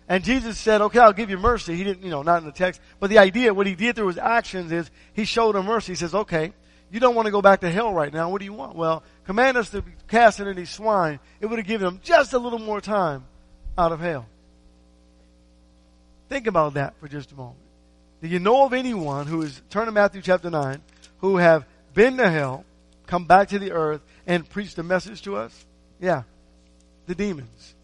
And 0.09 0.23
Jesus 0.23 0.59
said, 0.59 0.81
okay, 0.81 1.01
I'll 1.01 1.13
give 1.13 1.29
you 1.29 1.39
mercy. 1.39 1.75
He 1.75 1.83
didn't, 1.83 2.05
you 2.05 2.11
know, 2.11 2.23
not 2.23 2.39
in 2.39 2.45
the 2.45 2.53
text. 2.53 2.81
But 3.01 3.11
the 3.11 3.19
idea, 3.19 3.53
what 3.53 3.67
he 3.67 3.75
did 3.75 3.97
through 3.97 4.09
his 4.09 4.19
actions 4.19 4.71
is 4.71 4.91
he 5.13 5.25
showed 5.25 5.55
them 5.55 5.67
mercy. 5.67 5.93
He 5.93 5.97
says, 5.97 6.15
okay, 6.15 6.53
you 6.91 7.01
don't 7.01 7.15
want 7.15 7.27
to 7.27 7.33
go 7.33 7.43
back 7.43 7.61
to 7.61 7.71
hell 7.71 7.93
right 7.93 8.13
now. 8.13 8.31
What 8.31 8.39
do 8.39 8.45
you 8.45 8.53
want? 8.53 8.77
Well, 8.77 9.03
command 9.25 9.57
us 9.57 9.71
to 9.71 9.83
cast 10.07 10.39
into 10.41 10.55
these 10.55 10.71
swine. 10.71 11.19
It 11.41 11.47
would 11.47 11.59
have 11.59 11.67
given 11.67 11.87
them 11.87 12.01
just 12.03 12.33
a 12.35 12.39
little 12.39 12.59
more 12.59 12.81
time 12.81 13.25
out 13.77 13.91
of 13.91 14.01
hell. 14.01 14.27
Think 16.35 16.49
about 16.49 16.75
that 16.75 16.99
for 16.99 17.07
just 17.07 17.31
a 17.31 17.37
moment. 17.37 17.61
Do 18.21 18.27
you 18.27 18.41
know 18.41 18.65
of 18.65 18.73
anyone 18.73 19.29
who 19.29 19.43
is, 19.43 19.63
turn 19.71 19.87
to 19.87 19.93
Matthew 19.93 20.21
chapter 20.21 20.51
9, 20.51 20.83
who 21.19 21.37
have 21.37 21.65
been 21.95 22.17
to 22.17 22.29
hell, 22.29 22.65
come 23.07 23.27
back 23.27 23.51
to 23.51 23.61
the 23.61 23.71
earth, 23.71 24.01
and 24.27 24.51
preached 24.51 24.77
a 24.79 24.83
message 24.83 25.23
to 25.23 25.37
us? 25.37 25.65
Yeah. 26.01 26.25
The 27.07 27.15
demons. 27.15 27.77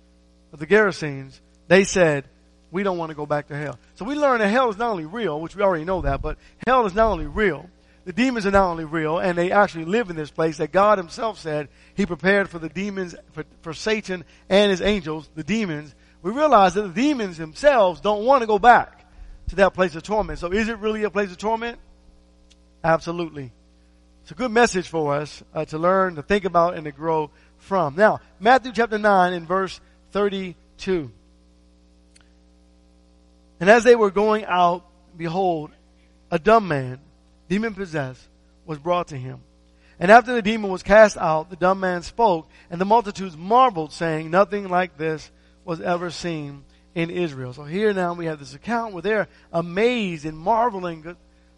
The 0.53 0.67
Gerasenes, 0.67 1.39
they 1.69 1.85
said, 1.85 2.25
we 2.73 2.83
don't 2.83 2.99
want 2.99 3.11
to 3.11 3.15
go 3.15 3.25
back 3.25 3.47
to 3.47 3.57
hell. 3.57 3.79
So 3.95 4.05
we 4.05 4.17
learn 4.17 4.41
that 4.41 4.49
hell 4.49 4.69
is 4.69 4.77
not 4.77 4.91
only 4.91 5.07
real, 5.07 5.41
which 5.41 5.55
we 5.55 5.63
already 5.63 5.85
know 5.85 6.01
that, 6.01 6.21
but 6.21 6.37
hell 6.67 6.87
is 6.87 6.95
not 6.95 7.07
only 7.07 7.29
real, 7.29 7.71
the 8.05 8.13
demons 8.13 8.47
are 8.47 8.51
not 8.51 8.69
only 8.69 8.85
real, 8.85 9.21
and 9.21 9.39
they 9.39 9.53
actually 9.53 9.85
live 9.85 10.11
in 10.11 10.17
this 10.17 10.33
place 10.33 10.57
that 10.57 10.73
God 10.73 10.99
himself 10.99 11.39
said 11.39 11.69
he 11.95 12.05
prepared 12.05 12.49
for 12.49 12.59
the 12.59 12.69
demons, 12.69 13.15
for, 13.31 13.45
for 13.63 13.75
Satan 13.75 14.25
and 14.49 14.73
his 14.73 14.83
angels, 14.83 15.31
the 15.37 15.45
demons. 15.45 15.95
We 16.23 16.33
realize 16.33 16.75
that 16.75 16.83
the 16.83 17.03
demons 17.03 17.39
themselves 17.39 18.01
don't 18.01 18.25
want 18.25 18.43
to 18.43 18.47
go 18.47 18.59
back 18.59 19.05
to 19.49 19.57
that 19.57 19.75
place 19.75 19.95
of 19.95 20.03
torment. 20.03 20.39
So 20.39 20.53
is 20.53 20.69
it 20.69 20.79
really 20.79 21.05
a 21.05 21.11
place 21.11 21.31
of 21.31 21.39
torment? 21.39 21.79
Absolutely. 22.85 23.53
It's 24.23 24.31
a 24.31 24.35
good 24.35 24.51
message 24.51 24.89
for 24.89 25.15
us 25.15 25.43
uh, 25.55 25.65
to 25.67 25.79
learn, 25.79 26.17
to 26.17 26.23
think 26.23 26.45
about, 26.45 26.75
and 26.75 26.85
to 26.85 26.93
grow 26.93 27.31
from. 27.59 27.97
Now, 27.97 28.21
Matthew 28.39 28.73
chapter 28.73 28.99
9 28.99 29.33
in 29.33 29.47
verse 29.47 29.81
32. 30.13 31.11
And 33.59 33.71
as 33.71 33.85
they 33.85 33.97
were 33.97 34.11
going 34.11 34.45
out, 34.45 34.85
behold, 35.17 35.71
a 36.31 36.39
dumb 36.39 36.69
man, 36.69 37.01
demon 37.49 37.75
possessed, 37.75 38.23
was 38.65 38.79
brought 38.79 39.09
to 39.09 39.17
him. 39.17 39.41
And 39.99 40.11
after 40.11 40.33
the 40.33 40.43
demon 40.43 40.71
was 40.71 40.83
cast 40.83 41.19
out, 41.19 41.51
the 41.51 41.57
dumb 41.57 41.81
man 41.81 42.03
spoke, 42.03 42.49
and 42.71 42.81
the 42.81 42.87
multitudes 42.87 43.37
marveled, 43.37 43.93
saying, 43.93 44.31
Nothing 44.31 44.69
like 44.69 44.97
this 44.97 45.31
was 45.65 45.81
ever 45.81 46.11
seen 46.11 46.65
in 46.95 47.11
Israel. 47.11 47.53
So 47.53 47.65
here 47.65 47.93
now 47.93 48.15
we 48.15 48.27
have 48.27 48.39
this 48.39 48.55
account 48.55 48.93
where 48.93 49.03
they're 49.03 49.29
amazed 49.53 50.25
and 50.25 50.37
marveling. 50.37 51.17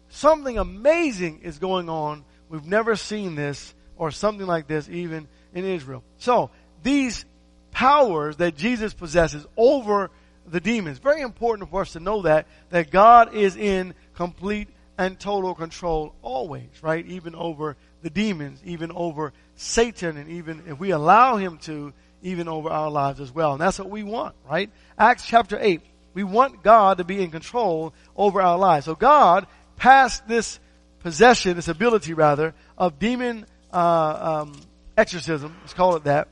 Something 0.09 0.57
amazing 0.57 1.41
is 1.41 1.59
going 1.59 1.89
on. 1.89 2.23
We've 2.49 2.65
never 2.65 2.95
seen 2.95 3.35
this 3.35 3.73
or 3.97 4.11
something 4.11 4.45
like 4.45 4.67
this 4.67 4.89
even 4.89 5.27
in 5.53 5.65
Israel. 5.65 6.03
So 6.17 6.51
these 6.83 7.25
powers 7.71 8.37
that 8.37 8.55
Jesus 8.55 8.93
possesses 8.93 9.45
over 9.57 10.11
the 10.45 10.59
demons. 10.59 10.99
Very 10.99 11.21
important 11.21 11.69
for 11.69 11.81
us 11.81 11.93
to 11.93 11.99
know 11.99 12.23
that, 12.23 12.47
that 12.69 12.91
God 12.91 13.33
is 13.33 13.55
in 13.55 13.93
complete 14.13 14.67
and 14.97 15.19
total 15.19 15.55
control 15.55 16.13
always, 16.21 16.69
right? 16.81 17.05
Even 17.07 17.33
over 17.33 17.75
the 18.01 18.09
demons, 18.09 18.61
even 18.65 18.91
over 18.91 19.33
Satan, 19.55 20.17
and 20.17 20.29
even 20.29 20.63
if 20.67 20.79
we 20.79 20.91
allow 20.91 21.37
him 21.37 21.57
to, 21.59 21.93
even 22.23 22.47
over 22.47 22.69
our 22.69 22.89
lives 22.89 23.19
as 23.19 23.31
well. 23.31 23.53
And 23.53 23.61
that's 23.61 23.77
what 23.77 23.89
we 23.89 24.01
want, 24.01 24.35
right? 24.49 24.71
Acts 24.97 25.25
chapter 25.25 25.57
8. 25.59 25.81
We 26.13 26.23
want 26.23 26.63
God 26.63 26.97
to 26.97 27.03
be 27.03 27.21
in 27.21 27.31
control 27.31 27.93
over 28.15 28.41
our 28.41 28.57
lives. 28.57 28.85
So 28.85 28.95
God 28.95 29.45
passed 29.75 30.27
this 30.27 30.59
possession, 30.99 31.55
this 31.55 31.67
ability 31.67 32.13
rather, 32.13 32.53
of 32.77 32.97
demon 32.97 33.45
uh, 33.71 34.43
um, 34.43 34.61
exorcism, 34.97 35.55
let's 35.61 35.73
call 35.73 35.95
it 35.95 36.05
that. 36.05 36.27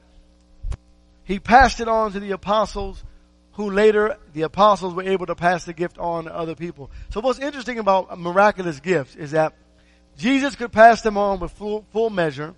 He 1.23 1.39
passed 1.39 1.79
it 1.79 1.87
on 1.87 2.13
to 2.13 2.19
the 2.19 2.31
apostles 2.31 3.03
who 3.53 3.69
later 3.69 4.17
the 4.33 4.43
apostles 4.43 4.93
were 4.93 5.03
able 5.03 5.25
to 5.25 5.35
pass 5.35 5.65
the 5.65 5.73
gift 5.73 5.97
on 5.97 6.23
to 6.23 6.35
other 6.35 6.55
people. 6.55 6.89
So 7.09 7.19
what's 7.19 7.39
interesting 7.39 7.79
about 7.79 8.17
miraculous 8.17 8.79
gifts 8.79 9.15
is 9.15 9.31
that 9.31 9.53
Jesus 10.17 10.55
could 10.55 10.71
pass 10.71 11.01
them 11.01 11.17
on 11.17 11.39
with 11.39 11.51
full, 11.51 11.85
full 11.91 12.09
measure. 12.09 12.53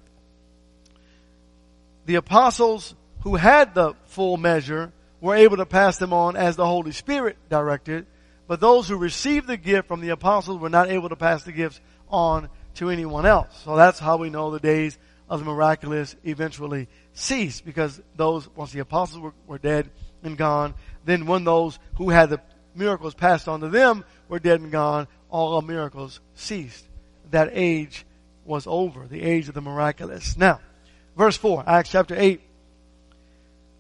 The 2.06 2.16
apostles 2.16 2.94
who 3.24 3.36
had 3.36 3.74
the 3.74 3.94
full 4.06 4.38
measure 4.38 4.92
were 5.22 5.36
able 5.36 5.58
to 5.58 5.66
pass 5.66 5.98
them 5.98 6.14
on 6.14 6.36
as 6.36 6.56
the 6.56 6.66
Holy 6.66 6.92
Spirit 6.92 7.38
directed, 7.50 8.06
but 8.48 8.60
those 8.60 8.88
who 8.88 8.98
received 8.98 9.48
the 9.48 9.58
gift 9.58 9.88
from 9.88 10.02
the 10.02 10.10
apostles 10.10 10.60
were 10.60 10.70
not 10.70 10.90
able 10.90 11.10
to 11.10 11.16
pass 11.16 11.44
the 11.44 11.52
gifts 11.52 11.80
on 12.10 12.50
to 12.76 12.90
anyone 12.90 13.26
else. 13.26 13.62
So 13.64 13.76
that's 13.76 14.00
how 14.00 14.18
we 14.18 14.30
know 14.30 14.52
the 14.52 14.60
days 14.60 14.98
of 15.30 15.40
the 15.40 15.46
miraculous 15.46 16.16
eventually 16.26 16.90
ceased 17.14 17.64
because 17.64 18.02
those, 18.18 18.50
once 18.56 18.74
the 18.74 18.80
apostles 18.80 19.22
were, 19.22 19.34
were 19.48 19.58
dead, 19.58 19.90
and 20.24 20.38
gone. 20.38 20.74
Then 21.06 21.26
when 21.26 21.44
those 21.44 21.80
who 21.96 22.10
had 22.10 22.30
the 22.30 22.42
miracles 22.76 23.14
passed 23.14 23.48
on 23.48 23.62
to 23.62 23.70
them 23.70 24.04
were 24.28 24.40
dead 24.40 24.62
and 24.62 24.72
gone, 24.72 25.08
all 25.30 25.62
miracles 25.62 26.20
ceased. 26.34 26.88
That 27.32 27.50
age 27.54 28.06
was 28.46 28.68
over, 28.68 29.08
the 29.08 29.22
age 29.22 29.48
of 29.48 29.54
the 29.54 29.62
miraculous. 29.62 30.38
Now, 30.38 30.60
verse 31.18 31.38
4, 31.38 31.64
Acts 31.68 31.92
chapter 31.92 32.16
8. 32.18 32.42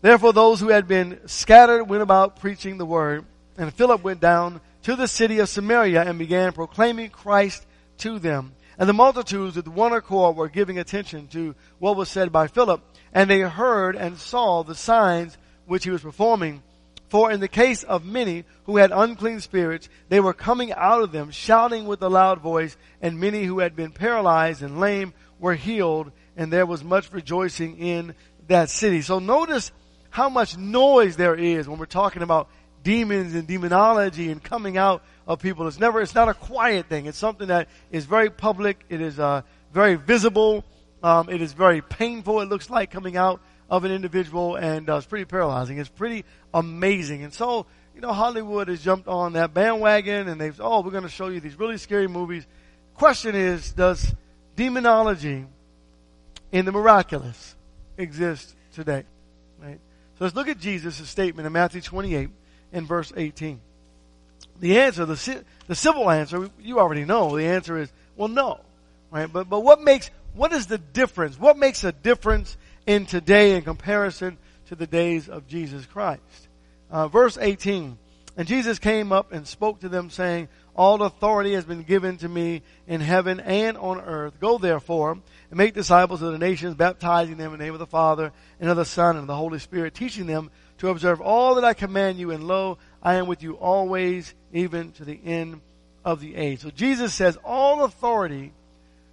Therefore 0.03 0.33
those 0.33 0.59
who 0.59 0.67
had 0.67 0.85
been 0.85 1.21
scattered 1.27 1.85
went 1.85 2.03
about 2.03 2.41
preaching 2.41 2.77
the 2.77 2.85
word, 2.85 3.23
and 3.57 3.73
Philip 3.73 4.03
went 4.03 4.19
down 4.19 4.59
to 4.81 4.97
the 4.97 5.07
city 5.07 5.39
of 5.39 5.47
Samaria 5.47 6.01
and 6.03 6.19
began 6.19 6.51
proclaiming 6.51 7.09
Christ 7.09 7.65
to 7.99 8.19
them. 8.19 8.51
And 8.77 8.89
the 8.89 8.93
multitudes 8.93 9.55
with 9.55 9.69
one 9.69 9.93
accord 9.93 10.35
were 10.35 10.49
giving 10.49 10.77
attention 10.77 11.27
to 11.27 11.55
what 11.79 11.95
was 11.95 12.09
said 12.09 12.33
by 12.33 12.47
Philip, 12.47 12.81
and 13.13 13.29
they 13.29 13.39
heard 13.39 13.95
and 13.95 14.17
saw 14.17 14.61
the 14.61 14.75
signs 14.75 15.37
which 15.67 15.85
he 15.85 15.89
was 15.89 16.01
performing. 16.01 16.63
For 17.07 17.31
in 17.31 17.39
the 17.39 17.47
case 17.47 17.83
of 17.83 18.03
many 18.03 18.43
who 18.65 18.75
had 18.75 18.91
unclean 18.91 19.39
spirits, 19.39 19.87
they 20.09 20.19
were 20.19 20.33
coming 20.33 20.73
out 20.73 21.01
of 21.01 21.13
them, 21.13 21.31
shouting 21.31 21.85
with 21.85 22.01
a 22.01 22.09
loud 22.09 22.41
voice, 22.41 22.75
and 23.01 23.21
many 23.21 23.45
who 23.45 23.59
had 23.59 23.73
been 23.73 23.93
paralyzed 23.93 24.63
and 24.63 24.81
lame 24.81 25.13
were 25.39 25.55
healed, 25.55 26.11
and 26.35 26.51
there 26.51 26.65
was 26.65 26.83
much 26.83 27.13
rejoicing 27.13 27.77
in 27.77 28.15
that 28.49 28.69
city. 28.69 29.01
So 29.01 29.19
notice 29.19 29.71
how 30.13 30.29
much 30.29 30.55
noise 30.59 31.15
there 31.15 31.33
is 31.33 31.67
when 31.67 31.79
we're 31.79 31.87
talking 31.87 32.21
about 32.21 32.47
demons 32.83 33.33
and 33.33 33.47
demonology 33.47 34.29
and 34.29 34.43
coming 34.43 34.77
out 34.77 35.03
of 35.25 35.41
people. 35.41 35.67
It's 35.67 35.79
never, 35.79 36.01
it's 36.01 36.13
not 36.13 36.29
a 36.29 36.35
quiet 36.35 36.85
thing. 36.87 37.07
It's 37.07 37.17
something 37.17 37.47
that 37.47 37.67
is 37.89 38.05
very 38.05 38.29
public. 38.29 38.85
It 38.89 39.01
is, 39.01 39.19
uh, 39.19 39.41
very 39.73 39.95
visible. 39.95 40.63
Um, 41.01 41.29
it 41.29 41.41
is 41.41 41.53
very 41.53 41.81
painful. 41.81 42.41
It 42.41 42.45
looks 42.47 42.69
like 42.69 42.91
coming 42.91 43.17
out 43.17 43.41
of 43.71 43.85
an 43.85 43.91
individual, 43.91 44.55
and 44.55 44.87
uh, 44.87 44.97
it's 44.97 45.07
pretty 45.07 45.25
paralyzing. 45.25 45.79
It's 45.79 45.89
pretty 45.89 46.25
amazing. 46.53 47.23
And 47.23 47.33
so, 47.33 47.65
you 47.95 48.01
know, 48.01 48.13
Hollywood 48.13 48.67
has 48.67 48.83
jumped 48.83 49.07
on 49.07 49.33
that 49.33 49.51
bandwagon, 49.55 50.27
and 50.27 50.39
they've 50.39 50.61
oh, 50.61 50.81
we're 50.81 50.91
going 50.91 51.03
to 51.03 51.09
show 51.09 51.29
you 51.29 51.39
these 51.39 51.57
really 51.57 51.79
scary 51.79 52.07
movies. 52.07 52.45
Question 52.93 53.33
is, 53.33 53.71
does 53.71 54.13
demonology 54.55 55.47
in 56.51 56.65
the 56.65 56.71
miraculous 56.71 57.55
exist 57.97 58.55
today? 58.75 59.05
So 60.17 60.25
let's 60.25 60.35
look 60.35 60.47
at 60.47 60.59
Jesus' 60.59 61.07
statement 61.09 61.45
in 61.45 61.53
Matthew 61.53 61.81
28 61.81 62.29
and 62.71 62.87
verse 62.87 63.11
18. 63.15 63.59
The 64.59 64.79
answer, 64.79 65.05
the 65.05 65.43
the 65.67 65.75
civil 65.75 66.09
answer, 66.09 66.49
you 66.61 66.79
already 66.79 67.05
know. 67.05 67.35
The 67.35 67.45
answer 67.45 67.77
is 67.77 67.91
well, 68.15 68.27
no. 68.27 68.59
Right. 69.11 69.31
But 69.31 69.49
but 69.49 69.61
what 69.61 69.81
makes 69.81 70.11
what 70.33 70.53
is 70.53 70.67
the 70.67 70.77
difference? 70.77 71.39
What 71.39 71.57
makes 71.57 71.83
a 71.83 71.91
difference 71.91 72.57
in 72.85 73.05
today 73.05 73.55
in 73.55 73.63
comparison 73.63 74.37
to 74.67 74.75
the 74.75 74.87
days 74.87 75.29
of 75.29 75.47
Jesus 75.47 75.85
Christ. 75.85 76.21
Uh, 76.89 77.07
verse 77.07 77.37
18. 77.39 77.97
And 78.35 78.47
Jesus 78.47 78.79
came 78.79 79.11
up 79.11 79.31
and 79.31 79.47
spoke 79.47 79.81
to 79.81 79.89
them 79.89 80.09
saying, 80.09 80.47
All 80.75 81.03
authority 81.03 81.53
has 81.53 81.65
been 81.65 81.83
given 81.83 82.17
to 82.17 82.29
me 82.29 82.63
in 82.87 83.01
heaven 83.01 83.39
and 83.39 83.77
on 83.77 84.01
earth. 84.01 84.39
Go 84.39 84.57
therefore 84.57 85.19
and 85.53 85.57
make 85.59 85.75
disciples 85.75 86.23
of 86.23 86.31
the 86.31 86.39
nations, 86.39 86.73
baptizing 86.73 87.37
them 87.37 87.53
in 87.53 87.59
the 87.59 87.63
name 87.65 87.73
of 87.73 87.79
the 87.79 87.85
Father 87.85 88.31
and 88.59 88.69
of 88.71 88.75
the 88.75 88.85
Son 88.85 89.11
and 89.11 89.19
of 89.19 89.27
the 89.27 89.35
Holy 89.35 89.59
Spirit, 89.59 89.93
teaching 89.93 90.25
them 90.25 90.49
to 90.79 90.89
observe 90.89 91.21
all 91.21 91.53
that 91.53 91.63
I 91.63 91.75
command 91.75 92.17
you. 92.17 92.31
And 92.31 92.43
lo, 92.45 92.79
I 93.03 93.15
am 93.15 93.27
with 93.27 93.43
you 93.43 93.53
always, 93.53 94.33
even 94.51 94.93
to 94.93 95.05
the 95.05 95.19
end 95.23 95.61
of 96.03 96.21
the 96.21 96.35
age. 96.35 96.61
So 96.61 96.71
Jesus 96.71 97.13
says, 97.13 97.37
All 97.43 97.83
authority 97.83 98.51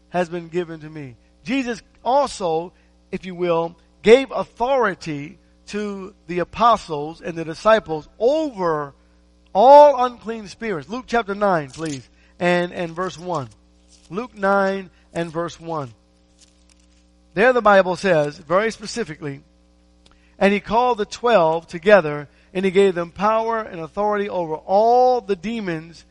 has 0.08 0.30
been 0.30 0.48
given 0.48 0.80
to 0.80 0.88
me. 0.88 1.16
Jesus 1.44 1.82
also 2.02 2.72
if 3.10 3.26
you 3.26 3.34
will, 3.34 3.76
gave 4.02 4.30
authority 4.30 5.38
to 5.66 6.14
the 6.26 6.38
apostles 6.38 7.20
and 7.20 7.36
the 7.36 7.44
disciples 7.44 8.08
over 8.18 8.94
all 9.52 10.04
unclean 10.06 10.48
spirits. 10.48 10.88
Luke 10.88 11.04
chapter 11.06 11.34
9, 11.34 11.70
please, 11.70 12.08
and, 12.38 12.72
and 12.72 12.92
verse 12.92 13.18
1. 13.18 13.48
Luke 14.08 14.34
9 14.34 14.90
and 15.12 15.30
verse 15.30 15.60
1. 15.60 15.92
There 17.34 17.52
the 17.52 17.62
Bible 17.62 17.96
says, 17.96 18.38
very 18.38 18.70
specifically, 18.70 19.42
and 20.38 20.52
he 20.52 20.60
called 20.60 20.98
the 20.98 21.04
twelve 21.04 21.66
together 21.66 22.28
and 22.52 22.64
he 22.64 22.70
gave 22.70 22.94
them 22.94 23.12
power 23.12 23.60
and 23.60 23.80
authority 23.80 24.28
over 24.28 24.54
all 24.54 25.20
the 25.20 25.36
demons 25.36 26.04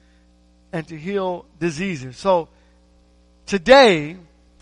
and 0.71 0.87
to 0.87 0.97
heal 0.97 1.45
diseases. 1.59 2.15
So 2.15 2.47
today 3.45 4.15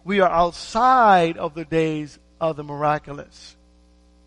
we 0.04 0.22
are 0.22 0.32
outside 0.32 1.38
of 1.38 1.54
the 1.54 1.66
days 1.66 2.18
of 2.42 2.56
the 2.56 2.64
miraculous. 2.64 3.56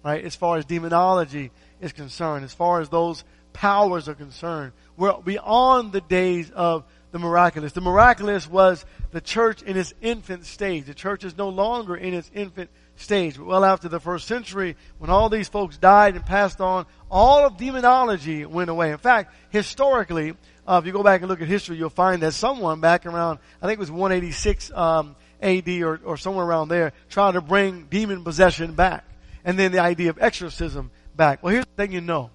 Right? 0.05 0.25
As 0.25 0.37
far 0.37 0.59
as 0.59 0.65
demonology 0.65 1.51
is 1.81 1.93
concerned, 1.93 2.45
as 2.45 2.55
far 2.55 2.81
as 2.81 2.89
those 2.89 3.25
powers 3.53 4.09
are 4.09 4.15
concerned. 4.15 4.73
We're 4.97 5.19
beyond 5.21 5.93
the 5.93 6.01
days 6.01 6.51
of 6.51 6.85
the 7.13 7.19
miraculous. 7.19 7.73
The 7.73 7.81
miraculous 7.81 8.49
was 8.49 8.85
the 9.11 9.21
church 9.21 9.63
in 9.63 9.77
its 9.77 9.93
infant 10.01 10.47
stage. 10.47 10.85
The 10.85 10.95
church 10.95 11.25
is 11.25 11.37
no 11.37 11.49
longer 11.49 11.97
in 11.97 12.15
its 12.15 12.31
infant 12.35 12.71
stage. 12.97 13.39
Well 13.39 13.65
after 13.65 13.89
the 13.89 14.01
first 14.01 14.27
century, 14.27 14.77
when 14.99 15.11
all 15.11 15.29
these 15.29 15.49
folks 15.49 15.77
died 15.77 16.15
and 16.15 16.25
passed 16.25 16.61
on, 16.61 16.87
all 17.11 17.47
of 17.47 17.57
demonology 17.57 18.45
went 18.45 18.71
away. 18.71 18.93
In 18.93 18.99
fact, 18.99 19.35
historically, 19.51 20.35
uh, 20.67 20.79
if 20.81 20.87
you 20.87 20.93
go 20.93 21.03
back 21.03 21.23
and 21.23 21.29
look 21.29 21.41
at 21.41 21.49
history, 21.49 21.77
you'll 21.77 21.91
find 21.91 22.23
that 22.23 22.33
someone 22.33 22.81
back 22.81 23.07
around, 23.07 23.39
I 23.61 23.67
think 23.67 23.79
it 23.79 23.81
was 23.81 23.91
186 23.91 24.71
um, 24.73 25.17
AD 25.43 25.69
or, 25.69 26.01
or 26.05 26.17
somewhere 26.17 26.47
around 26.47 26.69
there, 26.69 26.93
tried 27.09 27.33
to 27.33 27.41
bring 27.41 27.87
demon 27.87 28.23
possession 28.23 28.75
back. 28.75 29.05
And 29.45 29.59
then 29.59 29.73
the 29.73 29.81
idea 29.81 30.11
of 30.11 30.19
exorcism 30.21 30.91
back. 31.17 31.43
Well, 31.43 31.53
here's 31.53 31.65
the 31.65 31.83
thing 31.83 31.93
you 31.93 32.03
know. 32.03 32.31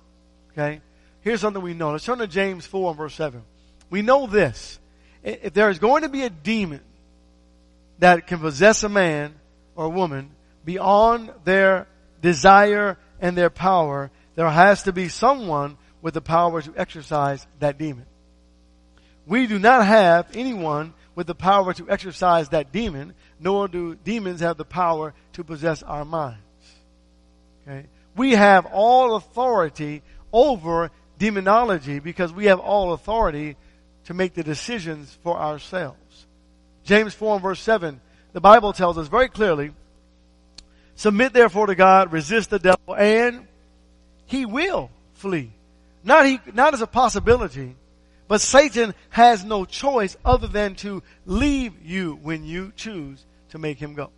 Okay? 0.51 0.81
Here's 1.21 1.41
something 1.41 1.61
we 1.61 1.73
know. 1.73 1.91
Let's 1.91 2.05
turn 2.05 2.17
to 2.17 2.27
James 2.27 2.65
4 2.65 2.89
and 2.89 2.97
verse 2.97 3.13
7. 3.15 3.43
We 3.95 4.01
know 4.01 4.27
this. 4.27 4.77
If 5.23 5.53
there 5.53 5.69
is 5.69 5.79
going 5.79 6.01
to 6.01 6.09
be 6.09 6.23
a 6.23 6.29
demon 6.29 6.81
that 7.99 8.27
can 8.27 8.39
possess 8.39 8.83
a 8.83 8.89
man 8.89 9.33
or 9.73 9.85
a 9.85 9.89
woman 9.89 10.31
beyond 10.65 11.31
their 11.45 11.87
desire 12.21 12.97
and 13.21 13.37
their 13.37 13.49
power, 13.49 14.11
there 14.35 14.49
has 14.49 14.83
to 14.83 14.91
be 14.91 15.07
someone 15.07 15.77
with 16.01 16.13
the 16.13 16.19
power 16.19 16.61
to 16.61 16.73
exorcise 16.75 17.47
that 17.59 17.77
demon. 17.77 18.05
We 19.25 19.47
do 19.47 19.59
not 19.59 19.85
have 19.85 20.27
anyone 20.35 20.93
with 21.15 21.27
the 21.27 21.33
power 21.33 21.73
to 21.75 21.89
exorcise 21.89 22.49
that 22.49 22.73
demon, 22.73 23.13
nor 23.39 23.69
do 23.69 23.95
demons 23.95 24.41
have 24.41 24.57
the 24.57 24.65
power 24.65 25.13
to 25.35 25.45
possess 25.45 25.83
our 25.83 26.03
minds. 26.03 26.41
Okay? 27.65 27.87
We 28.13 28.31
have 28.33 28.65
all 28.65 29.15
authority 29.15 30.01
over 30.33 30.91
demonology 31.17 31.99
because 31.99 32.33
we 32.33 32.47
have 32.47 32.59
all 32.59 32.91
authority 32.91 33.55
to 34.05 34.13
make 34.13 34.33
the 34.33 34.43
decisions 34.43 35.17
for 35.23 35.37
ourselves. 35.37 36.25
James 36.83 37.13
4 37.13 37.35
and 37.35 37.43
verse 37.43 37.59
7, 37.59 37.99
the 38.33 38.41
Bible 38.41 38.73
tells 38.73 38.97
us 38.97 39.07
very 39.07 39.29
clearly, 39.29 39.71
submit 40.95 41.33
therefore 41.33 41.67
to 41.67 41.75
God, 41.75 42.11
resist 42.11 42.49
the 42.49 42.59
devil, 42.59 42.95
and 42.95 43.47
he 44.25 44.45
will 44.45 44.91
flee. 45.13 45.51
Not 46.03 46.25
he, 46.25 46.39
not 46.53 46.73
as 46.73 46.81
a 46.81 46.87
possibility, 46.87 47.75
but 48.27 48.41
Satan 48.41 48.93
has 49.09 49.43
no 49.43 49.65
choice 49.65 50.17
other 50.23 50.47
than 50.47 50.75
to 50.75 51.01
leave 51.25 51.73
you 51.83 52.19
when 52.21 52.43
you 52.43 52.71
choose 52.75 53.23
to 53.49 53.57
make 53.57 53.79
him 53.79 53.93
go. 53.93 54.11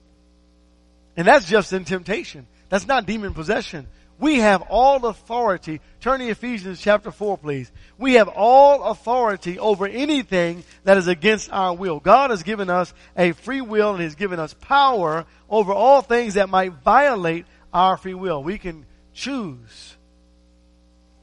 And 1.15 1.27
that's 1.27 1.48
just 1.48 1.74
in 1.74 1.86
temptation. 1.86 2.46
That's 2.70 2.88
not 2.88 3.06
demon 3.06 3.34
possession. 3.34 3.88
We 4.19 4.39
have 4.39 4.63
all 4.63 5.05
authority. 5.05 5.79
Turn 6.01 6.19
to 6.19 6.27
Ephesians 6.27 6.81
chapter 6.81 7.12
4, 7.12 7.38
please. 7.38 7.71
We 7.97 8.13
have 8.15 8.27
all 8.27 8.83
authority 8.86 9.59
over 9.59 9.86
anything 9.86 10.63
that 10.83 10.97
is 10.97 11.07
against 11.07 11.51
our 11.51 11.75
will. 11.75 12.00
God 12.00 12.31
has 12.31 12.41
given 12.41 12.69
us 12.69 12.93
a 13.15 13.33
free 13.33 13.62
will 13.62 13.93
and 13.93 14.01
He's 14.01 14.15
given 14.15 14.39
us 14.39 14.55
power 14.55 15.25
over 15.50 15.71
all 15.71 16.01
things 16.01 16.33
that 16.33 16.50
might 16.50 16.74
violate 16.83 17.45
our 17.71 17.95
free 17.97 18.15
will. 18.15 18.41
We 18.41 18.57
can 18.57 18.86
choose 19.13 19.95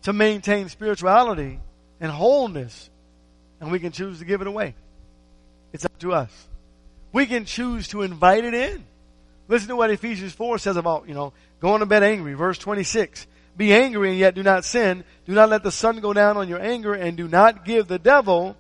to 0.02 0.12
maintain 0.12 0.68
spirituality 0.68 1.60
and 2.00 2.12
wholeness, 2.12 2.90
and 3.60 3.72
we 3.72 3.80
can 3.80 3.90
choose 3.90 4.20
to 4.20 4.24
give 4.24 4.40
it 4.40 4.46
away. 4.46 4.74
It's 5.72 5.84
up 5.84 5.98
to 6.00 6.12
us. 6.12 6.30
We 7.12 7.26
can 7.26 7.44
choose 7.44 7.88
to 7.88 8.02
invite 8.02 8.44
it 8.44 8.54
in. 8.54 8.84
Listen 9.48 9.68
to 9.68 9.76
what 9.76 9.90
Ephesians 9.90 10.32
4 10.32 10.58
says 10.58 10.76
about, 10.76 11.08
you 11.08 11.14
know, 11.14 11.32
going 11.60 11.80
to 11.80 11.86
bed 11.86 12.02
angry. 12.02 12.34
Verse 12.34 12.58
26. 12.58 13.26
Be 13.56 13.72
angry 13.72 14.10
and 14.10 14.18
yet 14.18 14.34
do 14.34 14.42
not 14.42 14.64
sin. 14.64 15.04
Do 15.26 15.32
not 15.32 15.48
let 15.48 15.62
the 15.62 15.70
sun 15.70 16.00
go 16.00 16.12
down 16.12 16.36
on 16.36 16.48
your 16.48 16.60
anger 16.60 16.94
and 16.94 17.16
do 17.16 17.28
not 17.28 17.64
give 17.64 17.86
the 17.86 17.98
devil 17.98 18.56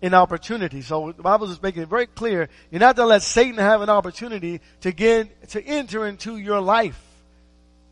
an 0.00 0.14
opportunity. 0.14 0.82
So 0.82 1.12
the 1.12 1.22
Bible 1.22 1.50
is 1.50 1.62
making 1.62 1.82
it 1.82 1.88
very 1.88 2.06
clear. 2.06 2.48
You're 2.70 2.80
not 2.80 2.96
to 2.96 3.04
let 3.04 3.22
Satan 3.22 3.58
have 3.58 3.82
an 3.82 3.90
opportunity 3.90 4.60
to 4.80 4.92
get, 4.92 5.50
to 5.50 5.62
enter 5.62 6.06
into 6.06 6.36
your 6.38 6.60
life. 6.60 7.00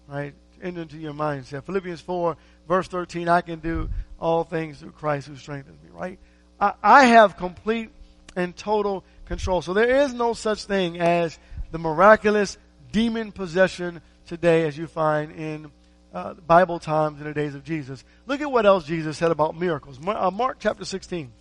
Right? 0.09 0.35
Enter 0.63 0.83
into 0.83 0.97
your 0.97 1.13
mindset. 1.13 1.65
Philippians 1.65 2.01
4 2.01 2.37
verse 2.71 2.87
13, 2.87 3.29
I 3.29 3.41
can 3.41 3.59
do 3.59 3.91
all 4.21 4.45
things 4.45 4.79
through 4.79 4.93
Christ 4.93 5.27
who 5.27 5.35
strengthens 5.35 5.83
me, 5.83 5.91
right? 5.93 6.21
I, 6.61 6.75
I 6.81 7.05
have 7.07 7.37
complete 7.37 7.91
and 8.37 8.57
total 8.57 9.03
control. 9.27 9.61
So 9.61 9.75
there 9.75 10.03
is 10.05 10.15
no 10.15 10.35
such 10.35 10.65
thing 10.65 11.01
as 11.01 11.37
the 11.71 11.79
miraculous 11.79 12.59
demon 12.93 13.33
possession 13.33 14.01
today 14.27 14.67
as 14.67 14.77
you 14.77 14.87
find 14.87 15.33
in 15.33 15.71
uh, 16.13 16.35
Bible 16.35 16.79
times 16.79 17.21
in 17.21 17.27
the 17.27 17.35
days 17.35 17.55
of 17.55 17.65
Jesus. 17.65 18.05
Look 18.27 18.41
at 18.41 18.51
what 18.51 18.67
else 18.67 18.85
Jesus 18.85 19.17
said 19.17 19.31
about 19.31 19.59
miracles. 19.59 19.99
Uh, 20.05 20.31
Mark 20.31 20.59
chapter 20.61 20.85
16. 20.85 21.33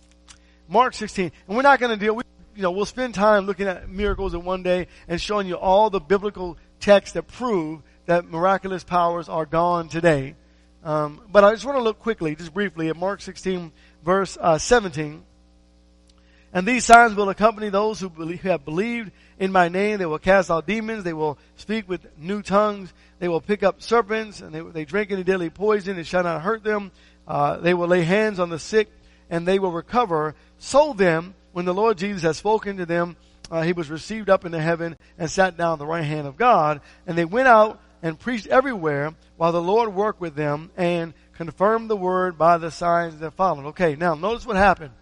Mark 0.68 0.94
16. 0.94 1.32
And 1.48 1.56
we're 1.56 1.62
not 1.62 1.80
going 1.80 1.96
to 1.96 2.02
deal, 2.02 2.14
we, 2.14 2.22
you 2.54 2.62
know, 2.62 2.70
we'll 2.70 2.86
spend 2.86 3.14
time 3.14 3.46
looking 3.46 3.66
at 3.66 3.88
miracles 3.88 4.34
in 4.34 4.44
one 4.44 4.62
day 4.62 4.86
and 5.08 5.20
showing 5.20 5.46
you 5.46 5.56
all 5.56 5.90
the 5.90 6.00
biblical 6.00 6.56
texts 6.78 7.14
that 7.14 7.24
prove 7.24 7.82
that 8.06 8.24
miraculous 8.24 8.84
powers 8.84 9.28
are 9.28 9.46
gone 9.46 9.88
today. 9.88 10.34
Um, 10.82 11.20
but 11.30 11.44
I 11.44 11.52
just 11.52 11.64
want 11.64 11.78
to 11.78 11.82
look 11.82 11.98
quickly, 11.98 12.34
just 12.34 12.54
briefly, 12.54 12.88
at 12.88 12.96
Mark 12.96 13.20
16, 13.20 13.70
verse 14.04 14.38
uh, 14.40 14.58
17. 14.58 15.22
And 16.52 16.66
these 16.66 16.84
signs 16.84 17.14
will 17.14 17.28
accompany 17.28 17.68
those 17.68 18.00
who 18.00 18.08
believe, 18.08 18.42
have 18.42 18.64
believed 18.64 19.12
in 19.40 19.50
my 19.50 19.68
name. 19.68 19.98
They 19.98 20.06
will 20.06 20.20
cast 20.20 20.50
out 20.50 20.68
demons. 20.68 21.02
They 21.02 21.14
will 21.14 21.38
speak 21.56 21.88
with 21.88 22.06
new 22.16 22.42
tongues. 22.42 22.92
They 23.18 23.26
will 23.26 23.40
pick 23.40 23.64
up 23.64 23.82
serpents, 23.82 24.40
and 24.40 24.54
they, 24.54 24.60
they 24.60 24.84
drink 24.84 25.10
any 25.10 25.24
deadly 25.24 25.50
poison. 25.50 25.98
It 25.98 26.06
shall 26.06 26.22
not 26.22 26.42
hurt 26.42 26.62
them. 26.62 26.92
Uh, 27.26 27.56
they 27.56 27.74
will 27.74 27.88
lay 27.88 28.02
hands 28.02 28.38
on 28.38 28.50
the 28.50 28.58
sick, 28.58 28.88
and 29.28 29.48
they 29.48 29.58
will 29.58 29.72
recover. 29.72 30.36
So 30.58 30.92
then, 30.92 31.34
when 31.52 31.64
the 31.64 31.74
Lord 31.74 31.98
Jesus 31.98 32.22
has 32.22 32.36
spoken 32.36 32.76
to 32.76 32.86
them, 32.86 33.16
uh, 33.50 33.62
he 33.62 33.72
was 33.72 33.90
received 33.90 34.30
up 34.30 34.44
into 34.44 34.60
heaven 34.60 34.96
and 35.18 35.28
sat 35.28 35.56
down 35.56 35.72
at 35.72 35.78
the 35.80 35.86
right 35.86 36.04
hand 36.04 36.28
of 36.28 36.36
God. 36.36 36.80
And 37.06 37.18
they 37.18 37.24
went 37.24 37.48
out 37.48 37.80
and 38.02 38.18
preached 38.18 38.46
everywhere 38.46 39.14
while 39.36 39.52
the 39.52 39.62
Lord 39.62 39.94
worked 39.94 40.20
with 40.20 40.34
them 40.34 40.70
and 40.76 41.14
confirmed 41.32 41.88
the 41.88 41.96
word 41.96 42.36
by 42.36 42.58
the 42.58 42.70
signs 42.70 43.18
that 43.20 43.32
followed. 43.32 43.66
Okay, 43.66 43.96
now 43.96 44.14
notice 44.14 44.46
what 44.46 44.56
happened. 44.56 44.92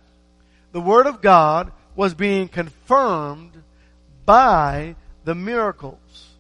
The 0.73 0.81
word 0.81 1.07
of 1.07 1.21
God 1.21 1.73
was 1.97 2.15
being 2.15 2.49
confirmed 2.49 3.58
by 4.29 4.95
the 5.25 5.35
miracles. 5.35 6.37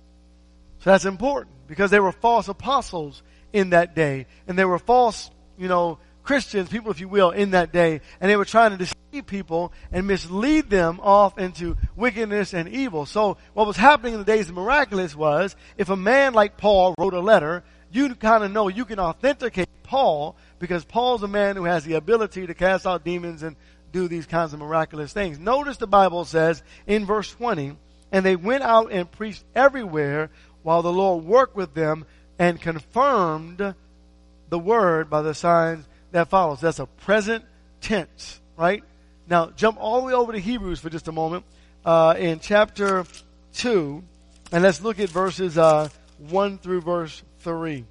So 0.81 0.91
that's 0.91 1.07
important 1.07 1.57
because 1.67 1.91
there 1.91 2.03
were 2.03 2.13
false 2.13 2.47
apostles 2.49 3.23
in 3.51 3.71
that 3.71 3.95
day 3.95 4.27
and 4.47 4.59
there 4.59 4.69
were 4.69 4.79
false, 4.79 5.31
you 5.57 5.69
know, 5.69 5.99
Christians, 6.23 6.69
people 6.69 6.91
if 6.91 7.01
you 7.01 7.09
will, 7.09 7.31
in 7.31 7.53
that 7.53 7.73
day, 7.73 8.03
and 8.21 8.31
they 8.31 8.37
were 8.37 8.45
trying 8.45 8.73
to 8.73 8.77
deceive 8.77 9.25
people 9.25 9.73
and 9.91 10.07
mislead 10.07 10.69
them 10.69 11.01
off 11.03 11.39
into 11.39 11.79
wickedness 11.97 12.53
and 12.53 12.69
evil. 12.69 13.07
So 13.07 13.39
what 13.55 13.67
was 13.67 13.79
happening 13.79 14.13
in 14.13 14.21
the 14.21 14.27
days 14.27 14.51
of 14.51 14.55
miraculous 14.55 15.17
was, 15.17 15.57
if 15.79 15.89
a 15.89 15.97
man 15.97 16.35
like 16.35 16.59
Paul 16.59 16.95
wrote 16.99 17.15
a 17.15 17.21
letter, 17.21 17.65
you 17.91 18.15
kind 18.17 18.45
of 18.45 18.51
know 18.51 18.69
you 18.69 18.85
can 18.85 19.01
authenticate 19.01 19.67
Paul 19.83 20.37
because 20.59 20.85
Paul's 20.85 21.23
a 21.23 21.29
man 21.29 21.57
who 21.57 21.65
has 21.65 21.85
the 21.85 21.95
ability 21.95 22.47
to 22.49 22.53
cast 22.53 22.87
out 22.87 23.03
demons 23.03 23.43
and 23.43 23.57
do 23.93 24.09
these 24.09 24.27
kinds 24.27 24.53
of 24.53 24.61
miraculous 24.61 25.13
things. 25.13 25.39
Notice 25.39 25.77
the 25.77 25.87
Bible 25.87 26.25
says 26.25 26.63
in 26.87 27.07
verse 27.07 27.31
20, 27.33 27.77
and 28.13 28.25
they 28.25 28.37
went 28.37 28.63
out 28.63 28.93
and 28.93 29.11
preached 29.11 29.45
everywhere 29.55 30.31
while 30.63 30.83
the 30.83 30.93
Lord 30.93 31.25
worked 31.25 31.57
with 31.57 31.75
them 31.75 32.05
and 32.39 32.61
confirmed 32.61 33.75
the 34.49 34.59
word 34.59 35.11
by 35.11 35.23
the 35.23 35.35
signs 35.35 35.87
that 36.13 36.29
follows. 36.29 36.61
That's 36.61 36.79
a 36.79 36.87
present 36.87 37.45
tense, 37.81 38.41
right? 38.57 38.83
Now, 39.29 39.51
jump 39.51 39.79
all 39.81 40.01
the 40.01 40.07
way 40.07 40.13
over 40.15 40.33
to 40.33 40.39
Hebrews 40.39 40.81
for 40.81 40.91
just 40.91 41.09
a 41.09 41.13
moment, 41.13 41.45
uh, 41.85 42.15
in 42.19 42.41
chapter 42.41 43.05
2, 43.55 44.03
and 44.53 44.63
let's 44.63 44.81
look 44.81 44.99
at 45.01 45.11
verses, 45.11 45.59
uh, 45.59 45.89
1 46.19 46.59
through 46.59 46.81
verse 46.81 47.23
3. 47.41 47.85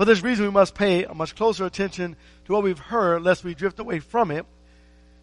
For 0.00 0.06
this 0.06 0.22
reason, 0.22 0.46
we 0.46 0.50
must 0.50 0.74
pay 0.74 1.04
a 1.04 1.12
much 1.12 1.36
closer 1.36 1.66
attention 1.66 2.16
to 2.46 2.52
what 2.54 2.62
we've 2.62 2.78
heard, 2.78 3.20
lest 3.20 3.44
we 3.44 3.54
drift 3.54 3.78
away 3.80 3.98
from 3.98 4.30
it. 4.30 4.46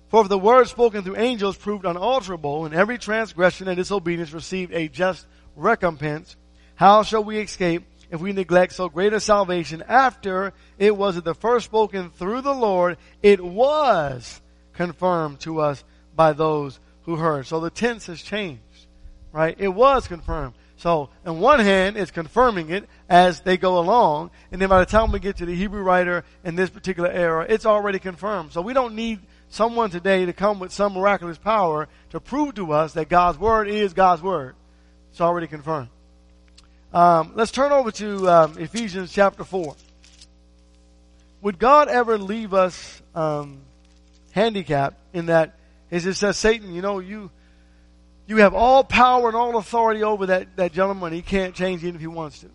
For 0.09 0.21
if 0.21 0.29
the 0.29 0.37
word 0.37 0.67
spoken 0.67 1.01
through 1.01 1.17
angels 1.17 1.57
proved 1.57 1.83
unalterable, 1.83 2.63
and 2.63 2.75
every 2.75 2.99
transgression 2.99 3.67
and 3.67 3.75
disobedience 3.75 4.33
received 4.33 4.71
a 4.71 4.87
just 4.87 5.25
recompense, 5.55 6.35
how 6.75 7.01
shall 7.01 7.23
we 7.23 7.39
escape 7.39 7.87
if 8.11 8.21
we 8.21 8.33
neglect 8.33 8.73
so 8.73 8.87
great 8.87 9.13
a 9.13 9.19
salvation 9.19 9.83
after 9.87 10.53
it 10.77 10.95
was 10.95 11.17
at 11.17 11.23
the 11.23 11.33
first 11.33 11.65
spoken 11.65 12.11
through 12.11 12.41
the 12.41 12.53
Lord, 12.53 12.99
it 13.23 13.43
was 13.43 14.39
confirmed 14.73 15.39
to 15.39 15.59
us 15.59 15.83
by 16.15 16.33
those 16.33 16.79
who 17.01 17.15
heard. 17.15 17.47
So 17.47 17.59
the 17.59 17.71
tense 17.71 18.05
has 18.05 18.21
changed, 18.21 18.61
right? 19.31 19.55
It 19.57 19.69
was 19.69 20.07
confirmed. 20.07 20.53
So, 20.77 21.09
on 21.25 21.39
one 21.39 21.59
hand, 21.59 21.97
it's 21.97 22.11
confirming 22.11 22.69
it 22.69 22.87
as 23.09 23.41
they 23.41 23.57
go 23.57 23.79
along, 23.79 24.29
and 24.51 24.61
then 24.61 24.69
by 24.69 24.79
the 24.79 24.85
time 24.85 25.11
we 25.11 25.19
get 25.19 25.37
to 25.37 25.45
the 25.45 25.55
Hebrew 25.55 25.81
writer 25.81 26.23
in 26.43 26.55
this 26.55 26.69
particular 26.69 27.09
era, 27.09 27.47
it's 27.49 27.65
already 27.65 27.97
confirmed. 27.97 28.53
So 28.53 28.61
we 28.61 28.73
don't 28.73 28.93
need 28.93 29.19
someone 29.49 29.89
today 29.89 30.25
to 30.25 30.33
come 30.33 30.59
with 30.59 30.71
some 30.71 30.93
miraculous 30.93 31.39
power 31.39 31.87
to 32.11 32.19
prove 32.19 32.55
to 32.55 32.73
us 32.73 32.93
that 32.93 33.09
God's 33.09 33.39
word 33.39 33.67
is 33.67 33.93
God's 33.93 34.21
word. 34.21 34.55
It's 35.09 35.19
already 35.19 35.47
confirmed. 35.47 35.89
Um, 36.93 37.31
let's 37.35 37.51
turn 37.51 37.71
over 37.71 37.91
to 37.91 38.29
um, 38.29 38.57
Ephesians 38.59 39.11
chapter 39.11 39.43
4. 39.43 39.75
Would 41.41 41.57
God 41.57 41.87
ever 41.87 42.19
leave 42.19 42.53
us 42.53 43.01
um, 43.15 43.61
handicapped 44.31 44.99
in 45.11 45.27
that 45.27 45.57
it 45.89 46.01
says, 46.01 46.37
Satan, 46.37 46.73
you 46.73 46.81
know, 46.81 46.99
you, 46.99 47.31
you 48.27 48.37
have 48.37 48.53
all 48.53 48.83
power 48.83 49.27
and 49.27 49.37
all 49.37 49.57
authority 49.57 50.03
over 50.03 50.27
that, 50.27 50.55
that 50.57 50.73
gentleman. 50.73 51.13
He 51.13 51.21
can't 51.21 51.55
change 51.55 51.83
even 51.83 51.95
if 51.95 52.01
he 52.01 52.07
wants 52.07 52.39
to. 52.39 52.49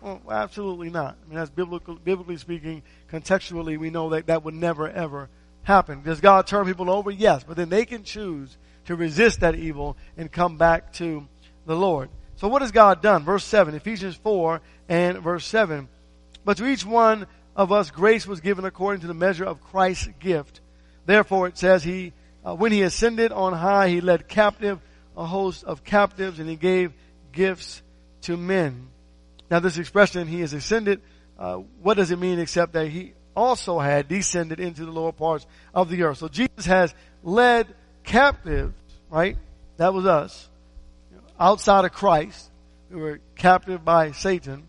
Well, 0.00 0.22
absolutely 0.30 0.90
not. 0.90 1.18
I 1.24 1.28
mean, 1.28 1.36
that's 1.36 1.50
biblical, 1.50 1.96
biblically 1.96 2.36
speaking, 2.36 2.82
contextually, 3.10 3.78
we 3.78 3.90
know 3.90 4.10
that 4.10 4.28
that 4.28 4.44
would 4.44 4.54
never 4.54 4.88
ever 4.88 5.28
happen. 5.64 6.02
Does 6.02 6.20
God 6.20 6.46
turn 6.46 6.66
people 6.66 6.88
over? 6.88 7.10
Yes, 7.10 7.42
but 7.44 7.56
then 7.56 7.68
they 7.68 7.84
can 7.84 8.04
choose 8.04 8.56
to 8.86 8.94
resist 8.94 9.40
that 9.40 9.56
evil 9.56 9.96
and 10.16 10.30
come 10.30 10.56
back 10.56 10.92
to 10.94 11.26
the 11.66 11.76
Lord. 11.76 12.10
So 12.36 12.46
what 12.46 12.62
has 12.62 12.70
God 12.70 13.02
done? 13.02 13.24
Verse 13.24 13.44
7, 13.44 13.74
Ephesians 13.74 14.14
4 14.16 14.60
and 14.88 15.18
verse 15.18 15.44
7. 15.44 15.88
But 16.44 16.56
to 16.58 16.66
each 16.66 16.86
one 16.86 17.26
of 17.56 17.72
us 17.72 17.90
grace 17.90 18.26
was 18.26 18.40
given 18.40 18.64
according 18.64 19.00
to 19.00 19.08
the 19.08 19.14
measure 19.14 19.44
of 19.44 19.60
Christ's 19.60 20.08
gift. 20.20 20.60
Therefore 21.04 21.48
it 21.48 21.58
says 21.58 21.82
he, 21.82 22.12
uh, 22.44 22.54
when 22.54 22.70
he 22.70 22.82
ascended 22.82 23.32
on 23.32 23.52
high, 23.52 23.88
he 23.88 24.00
led 24.00 24.28
captive 24.28 24.78
a 25.18 25.26
host 25.26 25.64
of 25.64 25.84
captives 25.84 26.38
and 26.38 26.48
he 26.48 26.56
gave 26.56 26.92
gifts 27.32 27.82
to 28.22 28.36
men. 28.36 28.88
Now 29.50 29.58
this 29.58 29.76
expression, 29.76 30.26
he 30.26 30.40
has 30.40 30.54
ascended, 30.54 31.02
uh, 31.38 31.56
what 31.82 31.98
does 31.98 32.10
it 32.10 32.18
mean 32.18 32.38
except 32.38 32.72
that 32.72 32.88
he 32.88 33.12
also 33.36 33.78
had 33.78 34.08
descended 34.08 34.58
into 34.58 34.84
the 34.84 34.90
lower 34.90 35.12
parts 35.12 35.46
of 35.74 35.88
the 35.88 36.02
earth. 36.02 36.18
So 36.18 36.28
Jesus 36.28 36.66
has 36.66 36.94
led 37.22 37.66
captives, 38.02 38.74
right? 39.10 39.36
That 39.76 39.94
was 39.94 40.06
us 40.06 40.48
outside 41.38 41.84
of 41.84 41.92
Christ, 41.92 42.50
who 42.90 42.98
were 42.98 43.20
captive 43.36 43.84
by 43.84 44.12
Satan, 44.12 44.66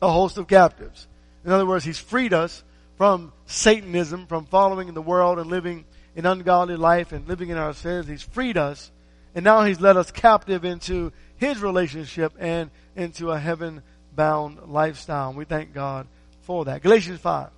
a 0.00 0.10
host 0.10 0.38
of 0.38 0.46
captives. 0.46 1.08
In 1.44 1.50
other 1.50 1.66
words, 1.66 1.84
he's 1.84 1.98
freed 1.98 2.32
us 2.32 2.62
from 2.96 3.32
Satanism, 3.46 4.26
from 4.26 4.44
following 4.46 4.88
in 4.88 4.94
the 4.94 5.02
world 5.02 5.38
and 5.38 5.50
living 5.50 5.84
an 6.14 6.26
ungodly 6.26 6.76
life 6.76 7.12
and 7.12 7.26
living 7.26 7.48
in 7.48 7.56
our 7.56 7.72
sins. 7.72 8.06
He's 8.06 8.22
freed 8.22 8.56
us. 8.56 8.92
And 9.34 9.44
now 9.44 9.64
he's 9.64 9.80
led 9.80 9.96
us 9.96 10.10
captive 10.10 10.64
into 10.64 11.12
his 11.36 11.60
relationship 11.60 12.32
and 12.38 12.70
into 12.96 13.30
a 13.30 13.38
heaven 13.38 13.82
bound 14.14 14.58
lifestyle. 14.66 15.28
And 15.28 15.38
we 15.38 15.44
thank 15.44 15.72
God 15.72 16.06
for 16.42 16.64
that. 16.66 16.82
Galatians 16.82 17.20
5, 17.20 17.48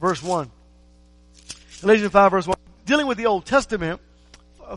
verse 0.00 0.22
1. 0.22 0.50
Galatians 1.80 2.12
5, 2.12 2.30
verse 2.30 2.46
1. 2.46 2.56
Dealing 2.84 3.06
with 3.06 3.16
the 3.16 3.26
Old 3.26 3.46
Testament, 3.46 4.00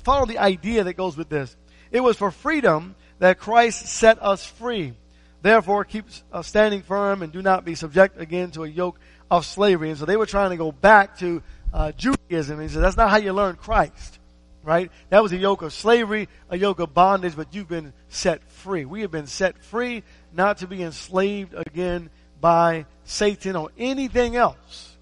follow 0.01 0.25
the 0.25 0.37
idea 0.37 0.83
that 0.83 0.93
goes 0.93 1.17
with 1.17 1.29
this. 1.29 1.55
It 1.91 2.01
was 2.01 2.17
for 2.17 2.31
freedom 2.31 2.95
that 3.19 3.39
Christ 3.39 3.87
set 3.87 4.21
us 4.21 4.45
free. 4.45 4.93
Therefore, 5.41 5.83
keep 5.83 6.05
standing 6.41 6.81
firm 6.81 7.21
and 7.21 7.33
do 7.33 7.41
not 7.41 7.65
be 7.65 7.75
subject 7.75 8.19
again 8.19 8.51
to 8.51 8.63
a 8.63 8.67
yoke 8.67 8.99
of 9.29 9.45
slavery. 9.45 9.89
And 9.89 9.99
so 9.99 10.05
they 10.05 10.15
were 10.15 10.25
trying 10.25 10.51
to 10.51 10.57
go 10.57 10.71
back 10.71 11.17
to 11.19 11.43
uh, 11.73 11.91
Judaism. 11.91 12.59
And 12.59 12.69
he 12.69 12.73
said, 12.73 12.83
that's 12.83 12.97
not 12.97 13.09
how 13.09 13.17
you 13.17 13.33
learn 13.33 13.55
Christ, 13.55 14.19
right? 14.63 14.91
That 15.09 15.21
was 15.21 15.31
a 15.31 15.37
yoke 15.37 15.61
of 15.61 15.73
slavery, 15.73 16.29
a 16.49 16.57
yoke 16.57 16.79
of 16.79 16.93
bondage, 16.93 17.35
but 17.35 17.53
you've 17.53 17.69
been 17.69 17.93
set 18.09 18.43
free. 18.43 18.85
We 18.85 19.01
have 19.01 19.11
been 19.11 19.27
set 19.27 19.63
free 19.63 20.03
not 20.33 20.59
to 20.59 20.67
be 20.67 20.81
enslaved 20.81 21.53
again 21.53 22.09
by 22.41 22.85
Satan 23.05 23.55
or 23.55 23.69
anything 23.77 24.35
else. 24.35 24.95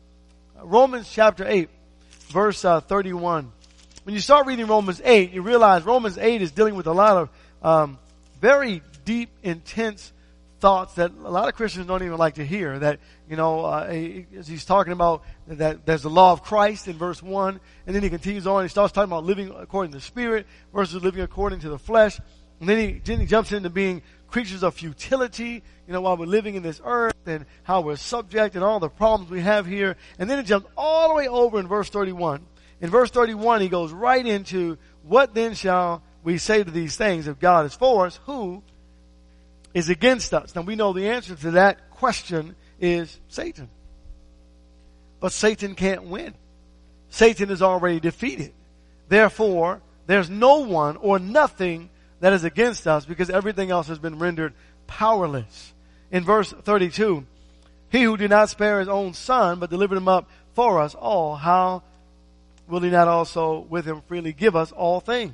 Romans 0.62 1.10
chapter 1.12 1.46
8, 1.48 1.70
verse 2.30 2.66
uh, 2.66 2.82
31 2.82 3.52
when 4.04 4.16
you 4.16 4.22
start 4.22 4.48
reading 4.48 4.66
Romans 4.66 5.00
8, 5.04 5.32
you 5.32 5.44
realize 5.44 5.84
Romans 5.84 6.18
8 6.18 6.42
is 6.42 6.52
dealing 6.52 6.76
with 6.76 6.88
a 6.88 6.94
lot 6.94 7.18
of 7.18 7.30
um, 7.62 8.00
very 8.40 8.82
deep, 9.06 9.30
intense 9.44 10.12
thoughts 10.62 10.94
that 10.96 11.12
a 11.12 11.30
lot 11.30 11.50
of 11.50 11.56
Christians 11.56 11.88
don't 11.88 12.04
even 12.04 12.18
like 12.18 12.36
to 12.36 12.46
hear. 12.46 12.80
That, 12.80 13.00
you 13.30 13.36
know, 13.36 13.66
uh, 13.66 13.92
he's 13.92 14.64
talking 14.64 14.94
about 14.94 15.24
that 15.48 15.86
there's 15.86 16.04
the 16.04 16.10
law 16.10 16.32
of 16.32 16.44
Christ 16.44 16.88
in 16.88 16.98
verse 16.98 17.22
1, 17.22 17.60
and 17.86 17.96
then 17.96 18.04
he 18.04 18.10
continues 18.10 18.48
on, 18.48 18.64
he 18.64 18.70
starts 18.70 18.94
talking 18.94 19.10
about 19.10 19.26
living 19.26 19.54
according 19.58 19.92
to 19.92 19.98
the 19.98 20.04
Spirit 20.04 20.48
versus 20.74 21.04
living 21.04 21.22
according 21.22 21.60
to 21.62 21.70
the 21.70 21.80
flesh. 21.80 22.20
And 22.60 22.70
then 22.70 22.78
he, 22.78 23.00
then 23.00 23.20
he 23.20 23.26
jumps 23.26 23.52
into 23.52 23.70
being 23.70 24.02
creatures 24.28 24.64
of 24.64 24.76
futility, 24.76 25.64
you 25.88 25.94
know, 25.94 26.00
while 26.00 26.16
we're 26.16 26.26
living 26.26 26.56
in 26.56 26.64
this 26.64 26.80
earth 26.86 27.16
and 27.26 27.46
how 27.64 27.82
we're 27.82 27.98
subject 27.98 28.56
and 28.56 28.64
all 28.64 28.80
the 28.80 28.88
problems 28.88 29.30
we 29.30 29.42
have 29.42 29.66
here. 29.66 29.98
And 30.20 30.30
then 30.30 30.40
it 30.40 30.44
jumps 30.44 30.70
all 30.78 31.10
the 31.10 31.16
way 31.16 31.28
over 31.28 31.60
in 31.60 31.68
verse 31.68 31.90
31 31.90 32.46
in 32.82 32.90
verse 32.90 33.12
31, 33.12 33.62
he 33.62 33.70
goes 33.70 33.94
right 33.94 34.26
into 34.26 34.78
what 35.04 35.36
then 35.36 35.54
shall 35.54 36.04
we 36.24 36.40
say 36.40 36.64
to 36.64 36.72
these 36.72 36.98
things 36.98 37.28
if 37.28 37.40
God 37.40 37.66
is 37.68 37.76
for 37.76 38.08
us, 38.08 38.20
who 38.26 38.64
is 39.74 39.90
against 39.90 40.34
us? 40.34 40.56
Now 40.56 40.62
we 40.62 40.76
know 40.76 40.94
the 40.94 41.10
answer 41.10 41.36
to 41.36 41.52
that 41.52 41.92
question 41.92 42.56
is 42.80 43.20
Satan. 43.28 43.70
But 45.20 45.32
Satan 45.32 45.76
can't 45.76 46.04
win. 46.04 46.34
Satan 47.10 47.52
is 47.52 47.62
already 47.62 48.00
defeated. 48.00 48.54
Therefore, 49.08 49.82
there's 50.08 50.30
no 50.30 50.60
one 50.60 50.98
or 50.98 51.20
nothing 51.20 51.90
that 52.22 52.34
is 52.34 52.44
against 52.44 52.88
us 52.88 53.06
because 53.06 53.30
everything 53.30 53.70
else 53.70 53.88
has 53.88 54.00
been 54.00 54.20
rendered 54.20 54.54
powerless. 54.88 55.74
In 56.12 56.24
verse 56.24 56.52
32, 56.52 57.26
he 57.90 58.04
who 58.04 58.18
did 58.18 58.30
not 58.30 58.50
spare 58.50 58.80
his 58.80 58.90
own 58.90 59.14
son 59.14 59.60
but 59.60 59.70
delivered 59.70 59.98
him 59.98 60.08
up 60.08 60.30
for 60.54 60.80
us 60.80 60.96
all, 60.96 61.36
how 61.36 61.84
will 62.68 62.80
he 62.80 62.90
not 62.90 63.08
also 63.08 63.60
with 63.70 63.86
him 63.86 64.02
freely 64.08 64.34
give 64.34 64.56
us 64.56 64.72
all 64.72 65.00
things? 65.00 65.34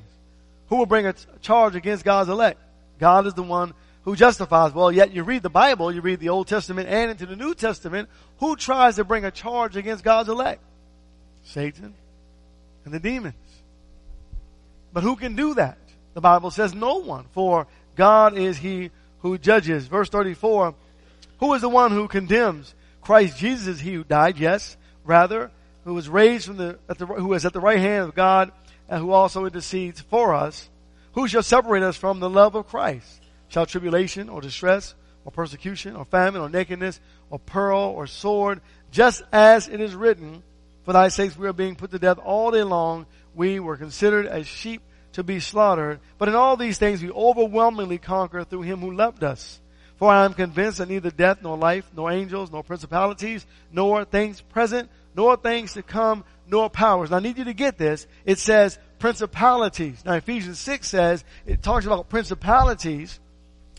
Who 0.70 0.78
will 0.78 0.86
bring 0.86 1.06
a 1.06 1.14
charge 1.42 1.76
against 1.76 2.04
God's 2.04 2.30
elect? 2.30 2.60
God 3.00 3.28
is 3.28 3.34
the 3.34 3.44
one 3.44 3.74
who 4.08 4.16
justifies. 4.16 4.74
Well, 4.74 4.90
yet 4.90 5.12
you 5.12 5.24
read 5.24 5.44
the 5.44 5.50
Bible, 5.50 5.94
you 5.94 6.00
read 6.00 6.22
the 6.22 6.30
Old 6.30 6.48
Testament 6.48 6.88
and 6.88 7.12
into 7.12 7.26
the 7.26 7.36
New 7.36 7.54
Testament, 7.54 8.08
who 8.38 8.56
tries 8.56 8.96
to 8.96 9.04
bring 9.04 9.26
a 9.26 9.32
charge 9.32 9.76
against 9.76 10.02
God's 10.02 10.30
elect? 10.30 10.62
Satan 11.44 11.94
and 12.86 12.94
the 12.94 13.02
demons. 13.02 13.36
But 14.94 15.04
who 15.04 15.18
can 15.18 15.36
do 15.36 15.56
that? 15.56 15.78
The 16.14 16.22
Bible 16.22 16.52
says 16.52 16.74
no 16.74 17.00
one, 17.00 17.26
for 17.34 17.68
God 17.98 18.38
is 18.38 18.58
he 18.58 18.92
who 19.20 19.38
judges. 19.38 19.88
Verse 19.88 20.08
34, 20.08 20.74
who 21.42 21.54
is 21.56 21.60
the 21.60 21.68
one 21.68 21.92
who 21.92 22.08
condemns? 22.08 22.74
Christ 23.02 23.38
Jesus 23.38 23.68
is 23.68 23.80
he 23.82 23.96
who 23.96 24.06
died, 24.06 24.38
yes. 24.38 24.78
Rather, 25.04 25.52
who 25.84 25.94
was 25.94 26.08
raised 26.08 26.46
from 26.46 26.56
the, 26.56 26.80
the, 26.88 27.06
who 27.06 27.34
is 27.34 27.46
at 27.46 27.52
the 27.52 27.60
right 27.60 27.80
hand 27.80 28.06
of 28.06 28.16
God 28.16 28.54
and 28.88 29.02
who 29.02 29.12
also 29.12 29.44
intercedes 29.44 30.00
for 30.00 30.34
us, 30.34 30.70
who 31.12 31.28
shall 31.28 31.44
separate 31.44 31.84
us 31.84 31.98
from 31.98 32.22
the 32.22 32.30
love 32.30 32.56
of 32.56 32.70
Christ? 32.70 33.27
Shall 33.50 33.66
tribulation 33.66 34.30
or 34.30 34.42
distress 34.42 34.96
or 35.26 35.32
persecution 35.32 35.96
or 35.96 36.06
famine 36.06 36.42
or 36.42 36.50
nakedness 36.50 37.00
or 37.30 37.40
peril 37.40 37.82
or 37.82 38.08
sword, 38.08 38.62
just 38.92 39.24
as 39.32 39.68
it 39.68 39.82
is 39.82 39.96
written, 39.96 40.44
for 40.84 40.94
thy 40.94 41.10
sakes 41.10 41.38
we 41.38 41.48
are 41.48 41.54
being 41.54 41.76
put 41.76 41.92
to 41.92 42.00
death 42.00 42.18
all 42.18 42.52
day 42.52 42.64
long. 42.64 43.06
We 43.36 43.60
were 43.60 43.78
considered 43.78 44.26
as 44.26 44.48
sheep 44.48 44.82
to 45.14 45.24
be 45.24 45.40
slaughtered. 45.40 46.00
But 46.18 46.30
in 46.30 46.36
all 46.36 46.56
these 46.56 46.78
things 46.78 47.02
we 47.02 47.12
overwhelmingly 47.12 47.98
conquer 47.98 48.44
through 48.44 48.62
him 48.62 48.80
who 48.80 48.92
loved 48.92 49.24
us. 49.24 49.60
For 49.98 50.10
I 50.10 50.26
am 50.26 50.34
convinced 50.34 50.78
that 50.78 50.90
neither 50.90 51.10
death 51.10 51.40
nor 51.42 51.58
life, 51.58 51.90
nor 51.96 52.12
angels, 52.12 52.52
nor 52.52 52.64
principalities, 52.64 53.46
nor 53.72 54.06
things 54.06 54.42
present, 54.42 54.90
nor 55.16 55.36
things 55.36 55.74
to 55.74 55.82
come, 55.82 56.24
nor 56.48 56.70
powers. 56.70 57.10
Now 57.10 57.18
I 57.18 57.20
need 57.20 57.38
you 57.38 57.46
to 57.46 57.54
get 57.54 57.78
this. 57.78 58.06
It 58.24 58.38
says 58.38 58.78
principalities. 59.00 60.06
Now 60.06 60.14
Ephesians 60.14 60.60
6 60.60 60.88
says, 60.88 61.26
it 61.46 61.64
talks 61.64 61.86
about 61.86 62.10
principalities, 62.10 63.20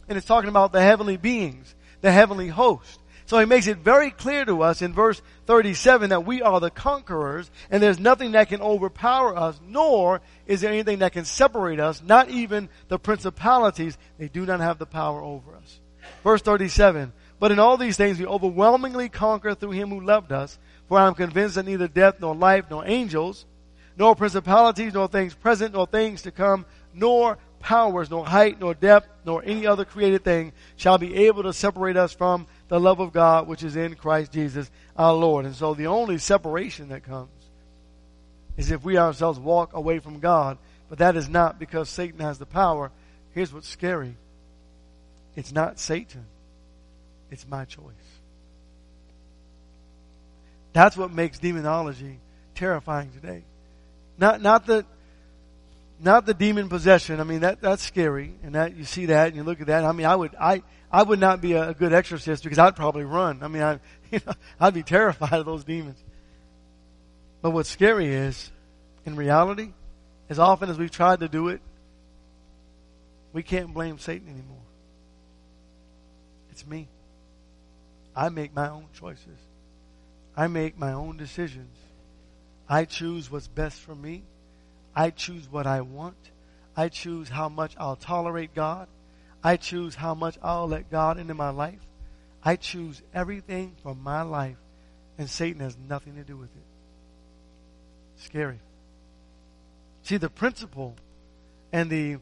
and 0.09 0.16
it's 0.16 0.27
talking 0.27 0.49
about 0.49 0.73
the 0.73 0.81
heavenly 0.81 1.16
beings, 1.16 1.75
the 2.01 2.12
heavenly 2.12 2.49
host. 2.49 3.01
So 3.27 3.38
he 3.38 3.44
makes 3.44 3.66
it 3.66 3.77
very 3.77 4.11
clear 4.11 4.47
to 4.47 4.62
us 4.62 4.81
in 4.81 4.94
verse 4.94 5.21
37 5.44 6.11
that 6.11 6.25
we 6.25 6.40
are 6.40 6.61
the 6.61 6.71
conquerors 6.71 7.51
and 7.71 7.83
there's 7.83 7.99
nothing 7.99 8.33
that 8.33 8.49
can 8.49 8.62
overpower 8.62 9.37
us, 9.37 9.61
nor 9.62 10.23
is 10.47 10.62
there 10.62 10.73
anything 10.73 11.01
that 11.01 11.12
can 11.12 11.27
separate 11.27 11.79
us, 11.79 12.03
not 12.03 12.31
even 12.31 12.71
the 12.88 12.99
principalities. 12.99 13.99
They 14.16 14.29
do 14.29 14.47
not 14.47 14.61
have 14.61 14.79
the 14.79 14.87
power 14.87 15.23
over 15.23 15.55
us. 15.57 15.79
Verse 16.25 16.40
37, 16.40 17.12
but 17.38 17.53
in 17.53 17.59
all 17.59 17.77
these 17.77 17.99
things 17.99 18.18
we 18.18 18.25
overwhelmingly 18.25 19.11
conquer 19.11 19.55
through 19.55 19.73
him 19.73 19.90
who 19.90 20.01
loved 20.01 20.33
us. 20.33 20.59
For 20.88 20.99
I 20.99 21.07
am 21.07 21.14
convinced 21.14 21.57
that 21.57 21.66
neither 21.66 21.87
death 21.87 22.21
nor 22.21 22.35
life 22.35 22.64
nor 22.71 22.87
angels, 22.87 23.44
nor 23.99 24.16
principalities, 24.16 24.94
nor 24.94 25.07
things 25.07 25.35
present, 25.35 25.75
nor 25.75 25.87
things 25.87 26.23
to 26.23 26.31
come, 26.31 26.64
nor 26.94 27.37
powers, 27.61 28.11
nor 28.11 28.27
height, 28.27 28.61
nor 28.61 28.75
depth, 28.75 29.09
nor 29.25 29.42
any 29.44 29.66
other 29.66 29.85
created 29.85 30.25
thing 30.25 30.53
shall 30.77 30.99
be 30.99 31.27
able 31.27 31.42
to 31.42 31.53
separate 31.53 31.97
us 31.97 32.12
from 32.12 32.47
the 32.68 32.81
love 32.81 33.01
of 33.01 33.12
God 33.12 33.49
which 33.49 33.62
is 33.62 33.77
in 33.77 33.94
Christ 33.94 34.33
Jesus 34.33 34.71
our 34.97 35.14
Lord. 35.14 35.44
And 35.44 35.55
so 35.55 35.75
the 35.75 35.87
only 35.87 36.18
separation 36.18 36.88
that 36.88 37.05
comes 37.05 37.31
is 38.57 38.71
if 38.71 38.85
we 38.85 38.99
ourselves 38.99 39.38
walk 39.38 39.73
away 39.73 39.99
from 40.01 40.18
God. 40.18 40.59
But 40.88 40.99
that 40.99 41.16
is 41.16 41.29
not 41.29 41.59
because 41.59 41.88
Satan 41.88 42.21
has 42.21 42.38
the 42.38 42.47
power. 42.47 42.90
Here's 43.33 43.53
what's 43.53 43.68
scary. 43.68 44.16
It's 45.37 45.53
not 45.53 45.79
Satan. 45.79 46.25
It's 47.31 47.47
my 47.47 47.64
choice. 47.64 47.85
That's 50.73 50.97
what 50.97 51.12
makes 51.12 51.38
demonology 51.38 52.18
terrifying 52.55 53.11
today. 53.11 53.44
Not, 54.18 54.42
not 54.42 54.66
the, 54.66 54.85
not 56.01 56.27
the 56.27 56.35
demon 56.35 56.69
possession. 56.69 57.21
I 57.21 57.25
mean, 57.25 57.41
that, 57.41 57.61
that's 57.61 57.83
scary. 57.83 58.35
And 58.43 58.55
that, 58.55 58.77
you 58.77 58.85
see 58.85 59.07
that 59.07 59.29
and 59.29 59.37
you 59.37 59.43
look 59.43 59.61
at 59.61 59.67
that. 59.67 59.85
I 59.85 59.93
mean, 59.93 60.07
I 60.07 60.15
would, 60.15 60.35
I, 60.39 60.63
I 60.91 61.03
would 61.03 61.19
not 61.19 61.41
be 61.41 61.55
a, 61.55 61.75
good 61.75 61.93
exorcist 61.93 62.43
because 62.43 62.59
I'd 62.59 62.77
probably 62.77 63.05
run. 63.05 63.43
I 63.43 63.49
mean, 63.49 63.63
I, 63.63 63.81
you 64.11 64.21
know, 64.27 64.33
I'd 64.61 64.75
be 64.75 64.83
terrified 64.83 65.33
of 65.33 65.47
those 65.47 65.65
demons. 65.65 66.03
But 67.43 67.51
what's 67.51 67.69
scary 67.69 68.13
is, 68.13 68.51
in 69.05 69.17
reality, 69.17 69.73
as 70.29 70.39
often 70.39 70.71
as 70.71 70.79
we've 70.79 70.91
tried 70.91 71.21
to 71.21 71.29
do 71.29 71.49
it, 71.49 71.61
we 73.33 73.43
can't 73.43 73.73
blame 73.73 73.99
Satan 73.99 74.29
anymore. 74.29 74.57
It's 76.51 76.67
me. 76.67 76.89
I 78.17 78.29
make 78.31 78.55
my 78.55 78.69
own 78.69 78.87
choices. 78.99 79.39
I 80.37 80.49
make 80.49 80.79
my 80.79 80.93
own 80.93 81.17
decisions. 81.17 81.77
I 82.69 82.85
choose 82.85 83.31
what's 83.31 83.47
best 83.47 83.79
for 83.81 83.95
me. 83.95 84.25
I 84.99 85.11
choose 85.11 85.49
what 85.49 85.69
I 85.69 85.83
want. 85.83 86.17
I 86.77 86.89
choose 86.89 87.29
how 87.29 87.49
much 87.49 87.73
I'll 87.79 87.95
tolerate 87.95 88.53
God. 88.53 88.89
I 89.45 89.57
choose 89.57 89.95
how 89.95 90.17
much 90.17 90.37
I'll 90.43 90.67
let 90.67 90.91
God 90.91 91.19
into 91.19 91.35
my 91.35 91.51
life. 91.51 91.79
I 92.43 92.57
choose 92.57 93.01
everything 93.15 93.77
for 93.85 93.95
my 93.95 94.23
life, 94.23 94.57
and 95.17 95.31
Satan 95.31 95.61
has 95.61 95.77
nothing 95.89 96.17
to 96.17 96.25
do 96.25 96.37
with 96.37 96.51
it. 96.51 98.23
Scary. 98.25 98.59
See, 100.03 100.17
the 100.17 100.29
principle 100.29 100.97
and 101.73 101.89
the, 101.89 102.17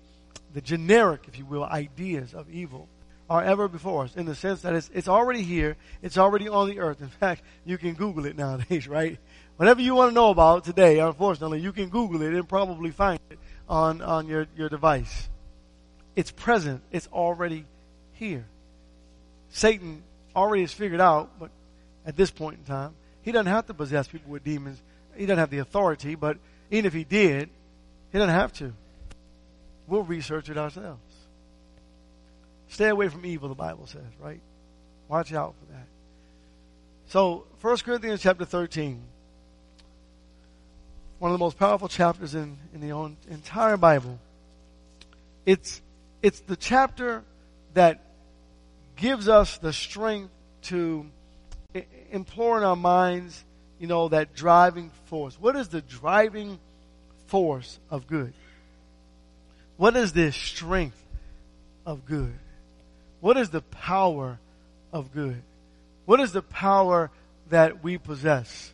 the 0.53 0.61
generic, 0.61 1.23
if 1.29 1.39
you 1.39 1.47
will, 1.47 1.65
ideas 1.65 2.35
of 2.35 2.51
evil 2.51 2.91
are 3.31 3.43
ever 3.43 3.69
before 3.69 4.05
us 4.05 4.17
in 4.17 4.27
the 4.27 4.35
sense 4.35 4.61
that 4.61 4.75
it's, 4.75 4.91
it's 4.93 5.09
already 5.09 5.43
here. 5.43 5.79
It's 6.03 6.19
already 6.19 6.47
on 6.47 6.69
the 6.69 6.81
earth. 6.81 7.01
In 7.01 7.09
fact, 7.09 7.41
you 7.65 7.79
can 7.79 7.95
Google 7.95 8.27
it 8.27 8.37
nowadays, 8.37 8.87
right? 8.89 9.19
Whatever 9.57 9.81
you 9.81 9.95
want 9.95 10.11
to 10.11 10.15
know 10.15 10.31
about 10.31 10.65
today, 10.65 10.99
unfortunately, 10.99 11.61
you 11.61 11.73
can 11.73 11.89
Google 11.89 12.23
it 12.23 12.35
and 12.35 12.49
probably 12.49 12.91
find 12.91 13.19
it 13.31 13.39
on, 13.69 14.03
on 14.03 14.27
your, 14.27 14.47
your 14.57 14.69
device. 14.69 15.29
It's 16.15 16.31
present. 16.31 16.83
It's 16.93 17.09
already 17.13 17.65
here. 18.13 18.47
Satan 19.51 20.03
already 20.35 20.63
has 20.63 20.73
figured 20.73 21.01
out, 21.01 21.31
but 21.39 21.51
at 22.05 22.17
this 22.17 22.31
point 22.31 22.59
in 22.59 22.65
time, 22.65 22.95
he 23.23 23.33
doesn't 23.33 23.51
have 23.51 23.67
to 23.67 23.75
possess 23.75 24.07
people 24.07 24.31
with 24.31 24.45
demons. 24.45 24.81
He 25.17 25.25
doesn't 25.25 25.39
have 25.39 25.51
the 25.51 25.59
authority, 25.59 26.15
but 26.15 26.37
even 26.71 26.85
if 26.85 26.93
he 26.93 27.05
did, 27.05 27.49
he 28.13 28.19
doesn't 28.19 28.35
have 28.35 28.53
to. 28.55 28.75
We'll 29.87 30.03
research 30.03 30.51
it 30.51 30.59
ourselves. 30.59 31.01
Stay 32.69 32.89
away 32.89 33.09
from 33.09 33.25
evil, 33.25 33.49
the 33.49 33.55
Bible 33.55 33.87
says, 33.87 34.03
right? 34.21 34.41
Watch 35.09 35.33
out 35.33 35.55
for 35.59 35.73
that. 35.73 35.87
So, 37.07 37.47
1 37.61 37.77
Corinthians 37.79 38.21
chapter 38.21 38.45
13, 38.45 39.01
one 41.19 41.31
of 41.31 41.35
the 41.39 41.43
most 41.43 41.59
powerful 41.59 41.89
chapters 41.89 42.35
in, 42.35 42.59
in 42.75 42.81
the 42.81 43.17
entire 43.31 43.77
Bible. 43.77 44.19
It's, 45.45 45.81
it's 46.23 46.41
the 46.41 46.57
chapter 46.57 47.25
that 47.75 48.05
gives 48.97 49.29
us 49.29 49.59
the 49.59 49.73
strength 49.73 50.33
to 50.63 51.07
implore 52.11 52.59
in 52.59 52.65
our 52.65 52.77
minds, 52.77 53.45
you 53.79 53.87
know, 53.87 54.09
that 54.09 54.35
driving 54.35 54.91
force. 55.07 55.37
What 55.41 55.57
is 55.57 55.69
the 55.69 55.83
driving 55.83 56.59
force 57.27 57.79
of 57.91 58.07
good? 58.07 58.33
What 59.77 59.97
is 59.97 60.13
the 60.13 60.33
strength 60.33 61.01
of 61.85 62.05
good? 62.07 62.39
What 63.21 63.37
is 63.37 63.51
the 63.51 63.63
power 63.63 64.39
of 64.93 65.13
good? 65.13 65.43
What 66.05 66.21
is 66.21 66.33
the 66.33 66.43
power 66.43 67.11
that 67.51 67.83
we 67.83 67.99
possess? 67.99 68.73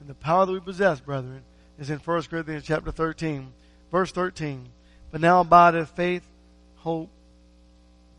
And 0.00 0.08
the 0.08 0.14
power 0.14 0.46
that 0.46 0.52
we 0.52 0.60
possess, 0.60 1.00
brethren, 1.00 1.42
is 1.78 1.90
in 1.90 1.98
1 1.98 2.22
Corinthians 2.24 2.64
chapter 2.64 2.90
13, 2.90 3.52
verse 3.90 4.10
13. 4.12 4.66
But 5.10 5.20
now 5.20 5.40
abideth 5.40 5.90
faith, 5.90 6.28
hope, 6.76 7.10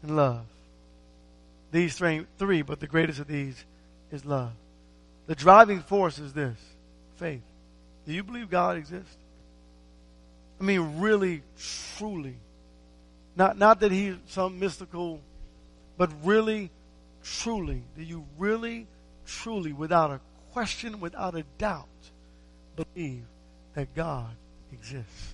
and 0.02 0.16
love. 0.16 0.46
These 1.72 1.96
three, 1.96 2.26
three, 2.38 2.62
but 2.62 2.80
the 2.80 2.88
greatest 2.88 3.20
of 3.20 3.28
these 3.28 3.64
is 4.12 4.26
love. 4.26 4.52
The 5.28 5.36
driving 5.36 5.82
force 5.82 6.18
is 6.18 6.34
this 6.34 6.58
faith. 7.18 7.44
Do 8.08 8.14
you 8.14 8.24
believe 8.24 8.50
God 8.50 8.78
exists? 8.78 9.18
I 10.60 10.64
mean, 10.64 11.00
really, 11.00 11.44
truly. 11.98 12.36
Not, 13.36 13.58
not 13.58 13.82
that 13.82 13.92
he's 13.92 14.16
some 14.28 14.60
mystical, 14.60 15.22
but 15.98 16.10
really, 16.24 16.72
truly. 17.24 17.84
Do 17.96 18.04
you 18.04 18.26
really, 18.38 18.88
truly, 19.28 19.74
without 19.74 20.12
a 20.12 20.20
question, 20.52 21.00
without 21.00 21.36
a 21.36 21.44
doubt, 21.58 21.88
believe 22.76 23.24
that 23.80 23.96
God 23.96 24.28
exists 24.74 25.34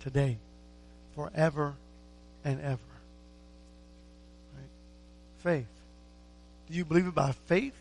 today, 0.00 0.36
forever 1.14 1.74
and 2.44 2.60
ever? 2.60 2.80
Right? 4.56 4.70
Faith. 5.38 5.68
Do 6.68 6.76
you 6.76 6.84
believe 6.84 7.06
it 7.06 7.14
by 7.14 7.30
faith? 7.46 7.76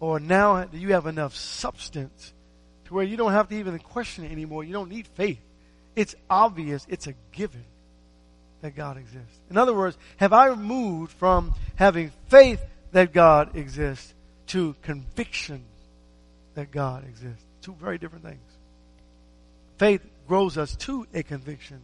Or 0.00 0.18
now 0.18 0.64
do 0.64 0.76
you 0.76 0.94
have 0.94 1.06
enough 1.06 1.36
substance 1.36 2.32
to 2.86 2.94
where 2.94 3.04
you 3.04 3.16
don't 3.16 3.30
have 3.30 3.48
to 3.50 3.54
even 3.54 3.78
question 3.78 4.24
it 4.24 4.32
anymore. 4.32 4.64
You 4.64 4.72
don't 4.72 4.90
need 4.90 5.06
faith. 5.06 5.40
It's 5.94 6.16
obvious, 6.28 6.84
it's 6.88 7.06
a 7.06 7.14
given 7.30 7.64
that 8.60 8.74
God 8.74 8.96
exists. 8.96 9.38
In 9.50 9.56
other 9.56 9.72
words, 9.72 9.96
have 10.16 10.32
I 10.32 10.52
moved 10.56 11.12
from 11.12 11.54
having 11.76 12.10
faith 12.26 12.60
that 12.90 13.12
God 13.12 13.54
exists 13.54 14.12
to 14.48 14.74
conviction 14.82 15.62
that 16.56 16.72
God 16.72 17.04
exists? 17.04 17.44
Two 17.62 17.74
very 17.80 17.98
different 17.98 18.24
things. 18.24 18.42
Faith 19.78 20.02
grows 20.28 20.58
us 20.58 20.76
to 20.76 21.06
a 21.14 21.22
conviction. 21.22 21.80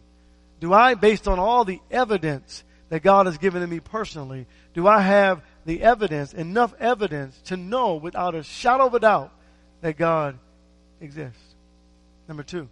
Do 0.61 0.73
I, 0.73 0.95
based 0.95 1.27
on 1.27 1.39
all 1.39 1.65
the 1.65 1.81
evidence 1.91 2.65
that 2.91 3.03
God 3.03 3.27
has 3.27 3.39
given 3.39 3.63
to 3.63 3.67
me 3.67 3.81
personally, 3.81 4.47
do 4.75 4.87
I 4.87 5.01
have 5.01 5.43
the 5.65 5.83
evidence, 5.83 6.33
enough 6.33 6.75
evidence 6.81 7.39
to 7.47 7.57
know 7.57 7.97
without 7.97 8.35
a 8.35 8.43
shadow 8.43 8.87
of 8.87 8.95
a 8.95 9.01
doubt 9.01 9.33
that 9.83 9.97
God 9.99 10.39
exists. 11.01 11.43
Number 12.27 12.43
two, 12.43 12.69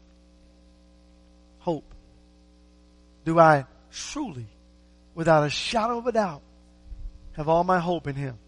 hope. 1.59 1.95
Do 3.25 3.39
I 3.39 3.67
truly, 3.93 4.47
without 5.15 5.45
a 5.45 5.51
shadow 5.51 5.99
of 5.99 6.07
a 6.07 6.13
doubt, 6.13 6.43
have 7.33 7.49
all 7.49 7.65
my 7.65 7.79
hope 7.79 8.07
in 8.07 8.15
Him? 8.15 8.39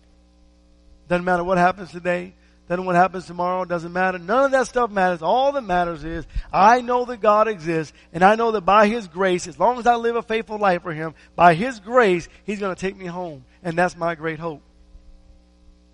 Doesn't 1.09 1.25
matter 1.25 1.45
what 1.45 1.59
happens 1.59 1.91
today. 1.91 2.35
Doesn't 2.69 2.85
what 2.85 2.97
happens 2.97 3.27
tomorrow. 3.27 3.65
Doesn't 3.65 3.93
matter. 3.93 4.19
None 4.19 4.47
of 4.47 4.51
that 4.51 4.67
stuff 4.67 4.91
matters. 4.91 5.23
All 5.23 5.53
that 5.53 5.63
matters 5.63 6.05
is 6.05 6.27
I 6.53 6.83
know 6.83 7.05
that 7.07 7.21
God 7.21 7.49
exists 7.49 7.97
and 8.13 8.23
I 8.23 8.35
know 8.35 8.53
that 8.53 8.63
by 8.63 8.89
His 8.89 9.09
grace, 9.09 9.47
as 9.47 9.59
long 9.59 9.79
as 9.79 9.87
I 9.87 9.97
live 9.97 10.17
a 10.17 10.23
faithful 10.23 10.59
life 10.59 10.83
for 10.83 10.93
Him, 10.93 11.15
by 11.35 11.55
His 11.55 11.81
grace, 11.81 12.29
He's 12.45 12.61
going 12.61 12.75
to 12.75 12.81
take 12.81 12.97
me 12.97 13.07
home. 13.07 13.45
And 13.63 13.77
that's 13.77 13.97
my 13.97 14.15
great 14.15 14.39
hope. 14.39 14.63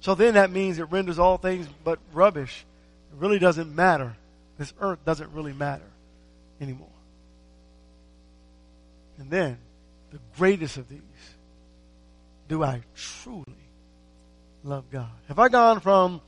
So 0.01 0.15
then 0.15 0.35
that 0.35 0.51
means 0.51 0.79
it 0.79 0.91
renders 0.91 1.19
all 1.19 1.39
things 1.39 1.67
but 1.85 1.99
rubbish 2.13 2.67
it 3.15 3.21
really 3.21 3.39
doesn't 3.39 3.73
matter. 3.75 4.17
This 4.59 4.73
earth 4.81 5.05
doesn't 5.05 5.33
really 5.33 5.53
matter 5.53 5.87
anymore. 6.61 6.89
And 9.19 9.31
then, 9.31 9.59
the 10.11 10.19
greatest 10.37 10.77
of 10.77 10.89
these, 10.89 11.01
do 12.49 12.65
I 12.65 12.83
truly 12.97 13.45
love 14.65 14.85
God? 14.91 15.11
Have 15.29 15.39
I 15.39 15.49
gone 15.49 15.79
from 15.79 16.21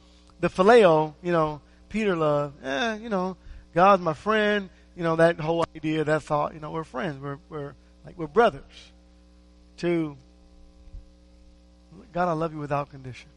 the 0.47 0.63
phileo, 0.63 1.15
you 1.23 1.33
know, 1.33 1.61
Peter 1.89 2.15
love, 2.15 2.53
eh, 2.63 2.97
you 2.97 3.09
know, 3.09 3.37
God's 3.75 4.03
my 4.03 4.15
friend, 4.15 4.71
you 4.97 5.03
know, 5.03 5.17
that 5.17 5.41
whole 5.41 5.65
idea, 5.75 6.05
that 6.05 6.23
thought, 6.23 6.55
you 6.55 6.61
know, 6.61 6.71
we're 6.71 6.85
friends, 6.85 7.21
we're, 7.21 7.39
we're 7.49 7.75
like, 8.05 8.17
we're 8.17 8.27
brothers, 8.29 8.63
to 9.79 10.17
God, 12.13 12.29
I 12.29 12.33
love 12.33 12.53
you 12.53 12.59
without 12.59 12.91
condition. 12.91 13.29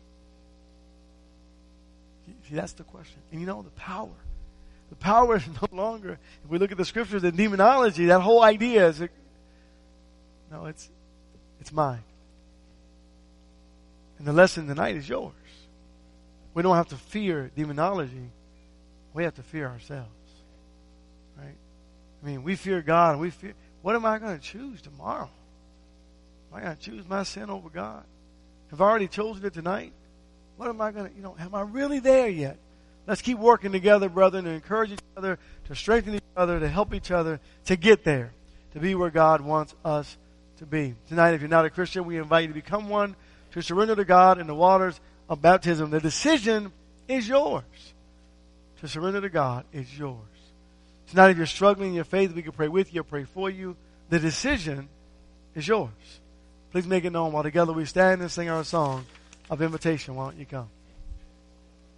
See, 2.48 2.56
that's 2.56 2.74
the 2.74 2.84
question. 2.84 3.20
And 3.32 3.42
you 3.42 3.48
know, 3.48 3.62
the 3.62 3.70
power. 3.72 4.16
The 4.90 4.96
power 4.96 5.38
is 5.38 5.44
no 5.62 5.68
longer, 5.72 6.20
if 6.44 6.50
we 6.50 6.60
look 6.60 6.72
at 6.72 6.78
the 6.78 6.86
scriptures 6.86 7.24
and 7.24 7.36
demonology, 7.36 8.06
that 8.06 8.22
whole 8.22 8.44
idea 8.44 8.88
is, 8.88 9.02
it, 9.02 9.12
no, 10.52 10.66
it's, 10.66 10.90
it's 11.60 11.72
mine. 11.72 12.04
And 14.20 14.28
the 14.28 14.34
lesson 14.34 14.68
tonight 14.68 14.96
is 14.96 15.10
yours. 15.10 15.34
We 16.60 16.64
don't 16.64 16.76
have 16.76 16.90
to 16.90 16.98
fear 16.98 17.50
demonology. 17.56 18.32
We 19.14 19.24
have 19.24 19.36
to 19.36 19.44
fear 19.44 19.66
ourselves. 19.66 20.10
Right? 21.38 21.56
I 22.22 22.26
mean, 22.26 22.44
we 22.44 22.58
fear 22.58 22.82
God 22.82 23.14
and 23.14 23.22
we 23.22 23.30
fear, 23.30 23.54
what 23.82 23.96
am 23.96 24.06
I 24.06 24.20
going 24.20 24.38
to 24.38 24.44
choose 24.44 24.82
tomorrow? 24.82 25.30
Am 26.52 26.58
I 26.58 26.62
going 26.62 26.76
to 26.76 26.82
choose 26.82 27.08
my 27.08 27.24
sin 27.24 27.50
over 27.50 27.70
God? 27.70 28.04
Have 28.72 28.82
I 28.82 28.90
already 28.90 29.08
chosen 29.08 29.46
it 29.46 29.54
tonight? 29.54 29.94
What 30.58 30.68
am 30.68 30.82
I 30.82 30.92
going 30.92 31.10
to, 31.10 31.16
you 31.16 31.22
know, 31.22 31.34
am 31.40 31.56
I 31.56 31.62
really 31.62 32.00
there 32.00 32.28
yet? 32.28 32.58
Let's 33.08 33.22
keep 33.22 33.40
working 33.40 33.72
together, 33.72 34.10
brethren, 34.10 34.44
to 34.44 34.50
encourage 34.50 34.92
each 34.92 35.00
other, 35.16 35.40
to 35.70 35.76
strengthen 35.76 36.16
each 36.16 36.24
other, 36.36 36.60
to 36.60 36.68
help 36.68 36.94
each 36.94 37.10
other 37.10 37.40
to 37.68 37.78
get 37.78 38.04
there, 38.04 38.34
to 38.74 38.82
be 38.82 38.96
where 38.96 39.12
God 39.12 39.40
wants 39.40 39.76
us 39.86 40.18
to 40.58 40.66
be. 40.66 40.96
Tonight, 41.08 41.36
if 41.36 41.40
you're 41.40 41.50
not 41.50 41.64
a 41.64 41.70
Christian, 41.70 42.04
we 42.04 42.18
invite 42.18 42.42
you 42.42 42.48
to 42.50 42.54
become 42.54 42.90
one, 42.90 43.16
to 43.52 43.62
surrender 43.62 43.96
to 43.96 44.04
God 44.04 44.40
in 44.40 44.46
the 44.46 44.54
waters 44.54 45.00
of 45.30 45.42
baptism. 45.42 45.92
The 45.92 46.00
decision 46.00 46.74
is 47.08 47.28
yours. 47.28 47.64
To 48.82 48.88
surrender 48.88 49.22
to 49.22 49.30
God 49.30 49.66
is 49.72 49.98
yours. 49.98 50.18
Tonight, 51.10 51.30
if 51.32 51.38
you're 51.38 51.46
struggling 51.46 51.90
in 51.90 51.96
your 51.96 52.04
faith, 52.04 52.34
we 52.34 52.42
can 52.42 52.52
pray 52.52 52.68
with 52.68 52.94
you 52.94 53.02
or 53.02 53.04
pray 53.04 53.24
for 53.24 53.50
you. 53.50 53.76
The 54.10 54.20
decision 54.20 54.90
is 55.56 55.68
yours. 55.68 55.90
Please 56.72 56.88
make 56.88 57.04
it 57.04 57.12
known 57.12 57.32
while 57.32 57.44
together 57.44 57.74
we 57.74 57.86
stand 57.86 58.22
and 58.22 58.32
sing 58.32 58.50
our 58.50 58.64
song 58.64 59.06
of 59.50 59.62
invitation. 59.62 60.16
Why 60.16 60.26
don't 60.26 60.38
you 60.38 60.46
come? 60.46 60.70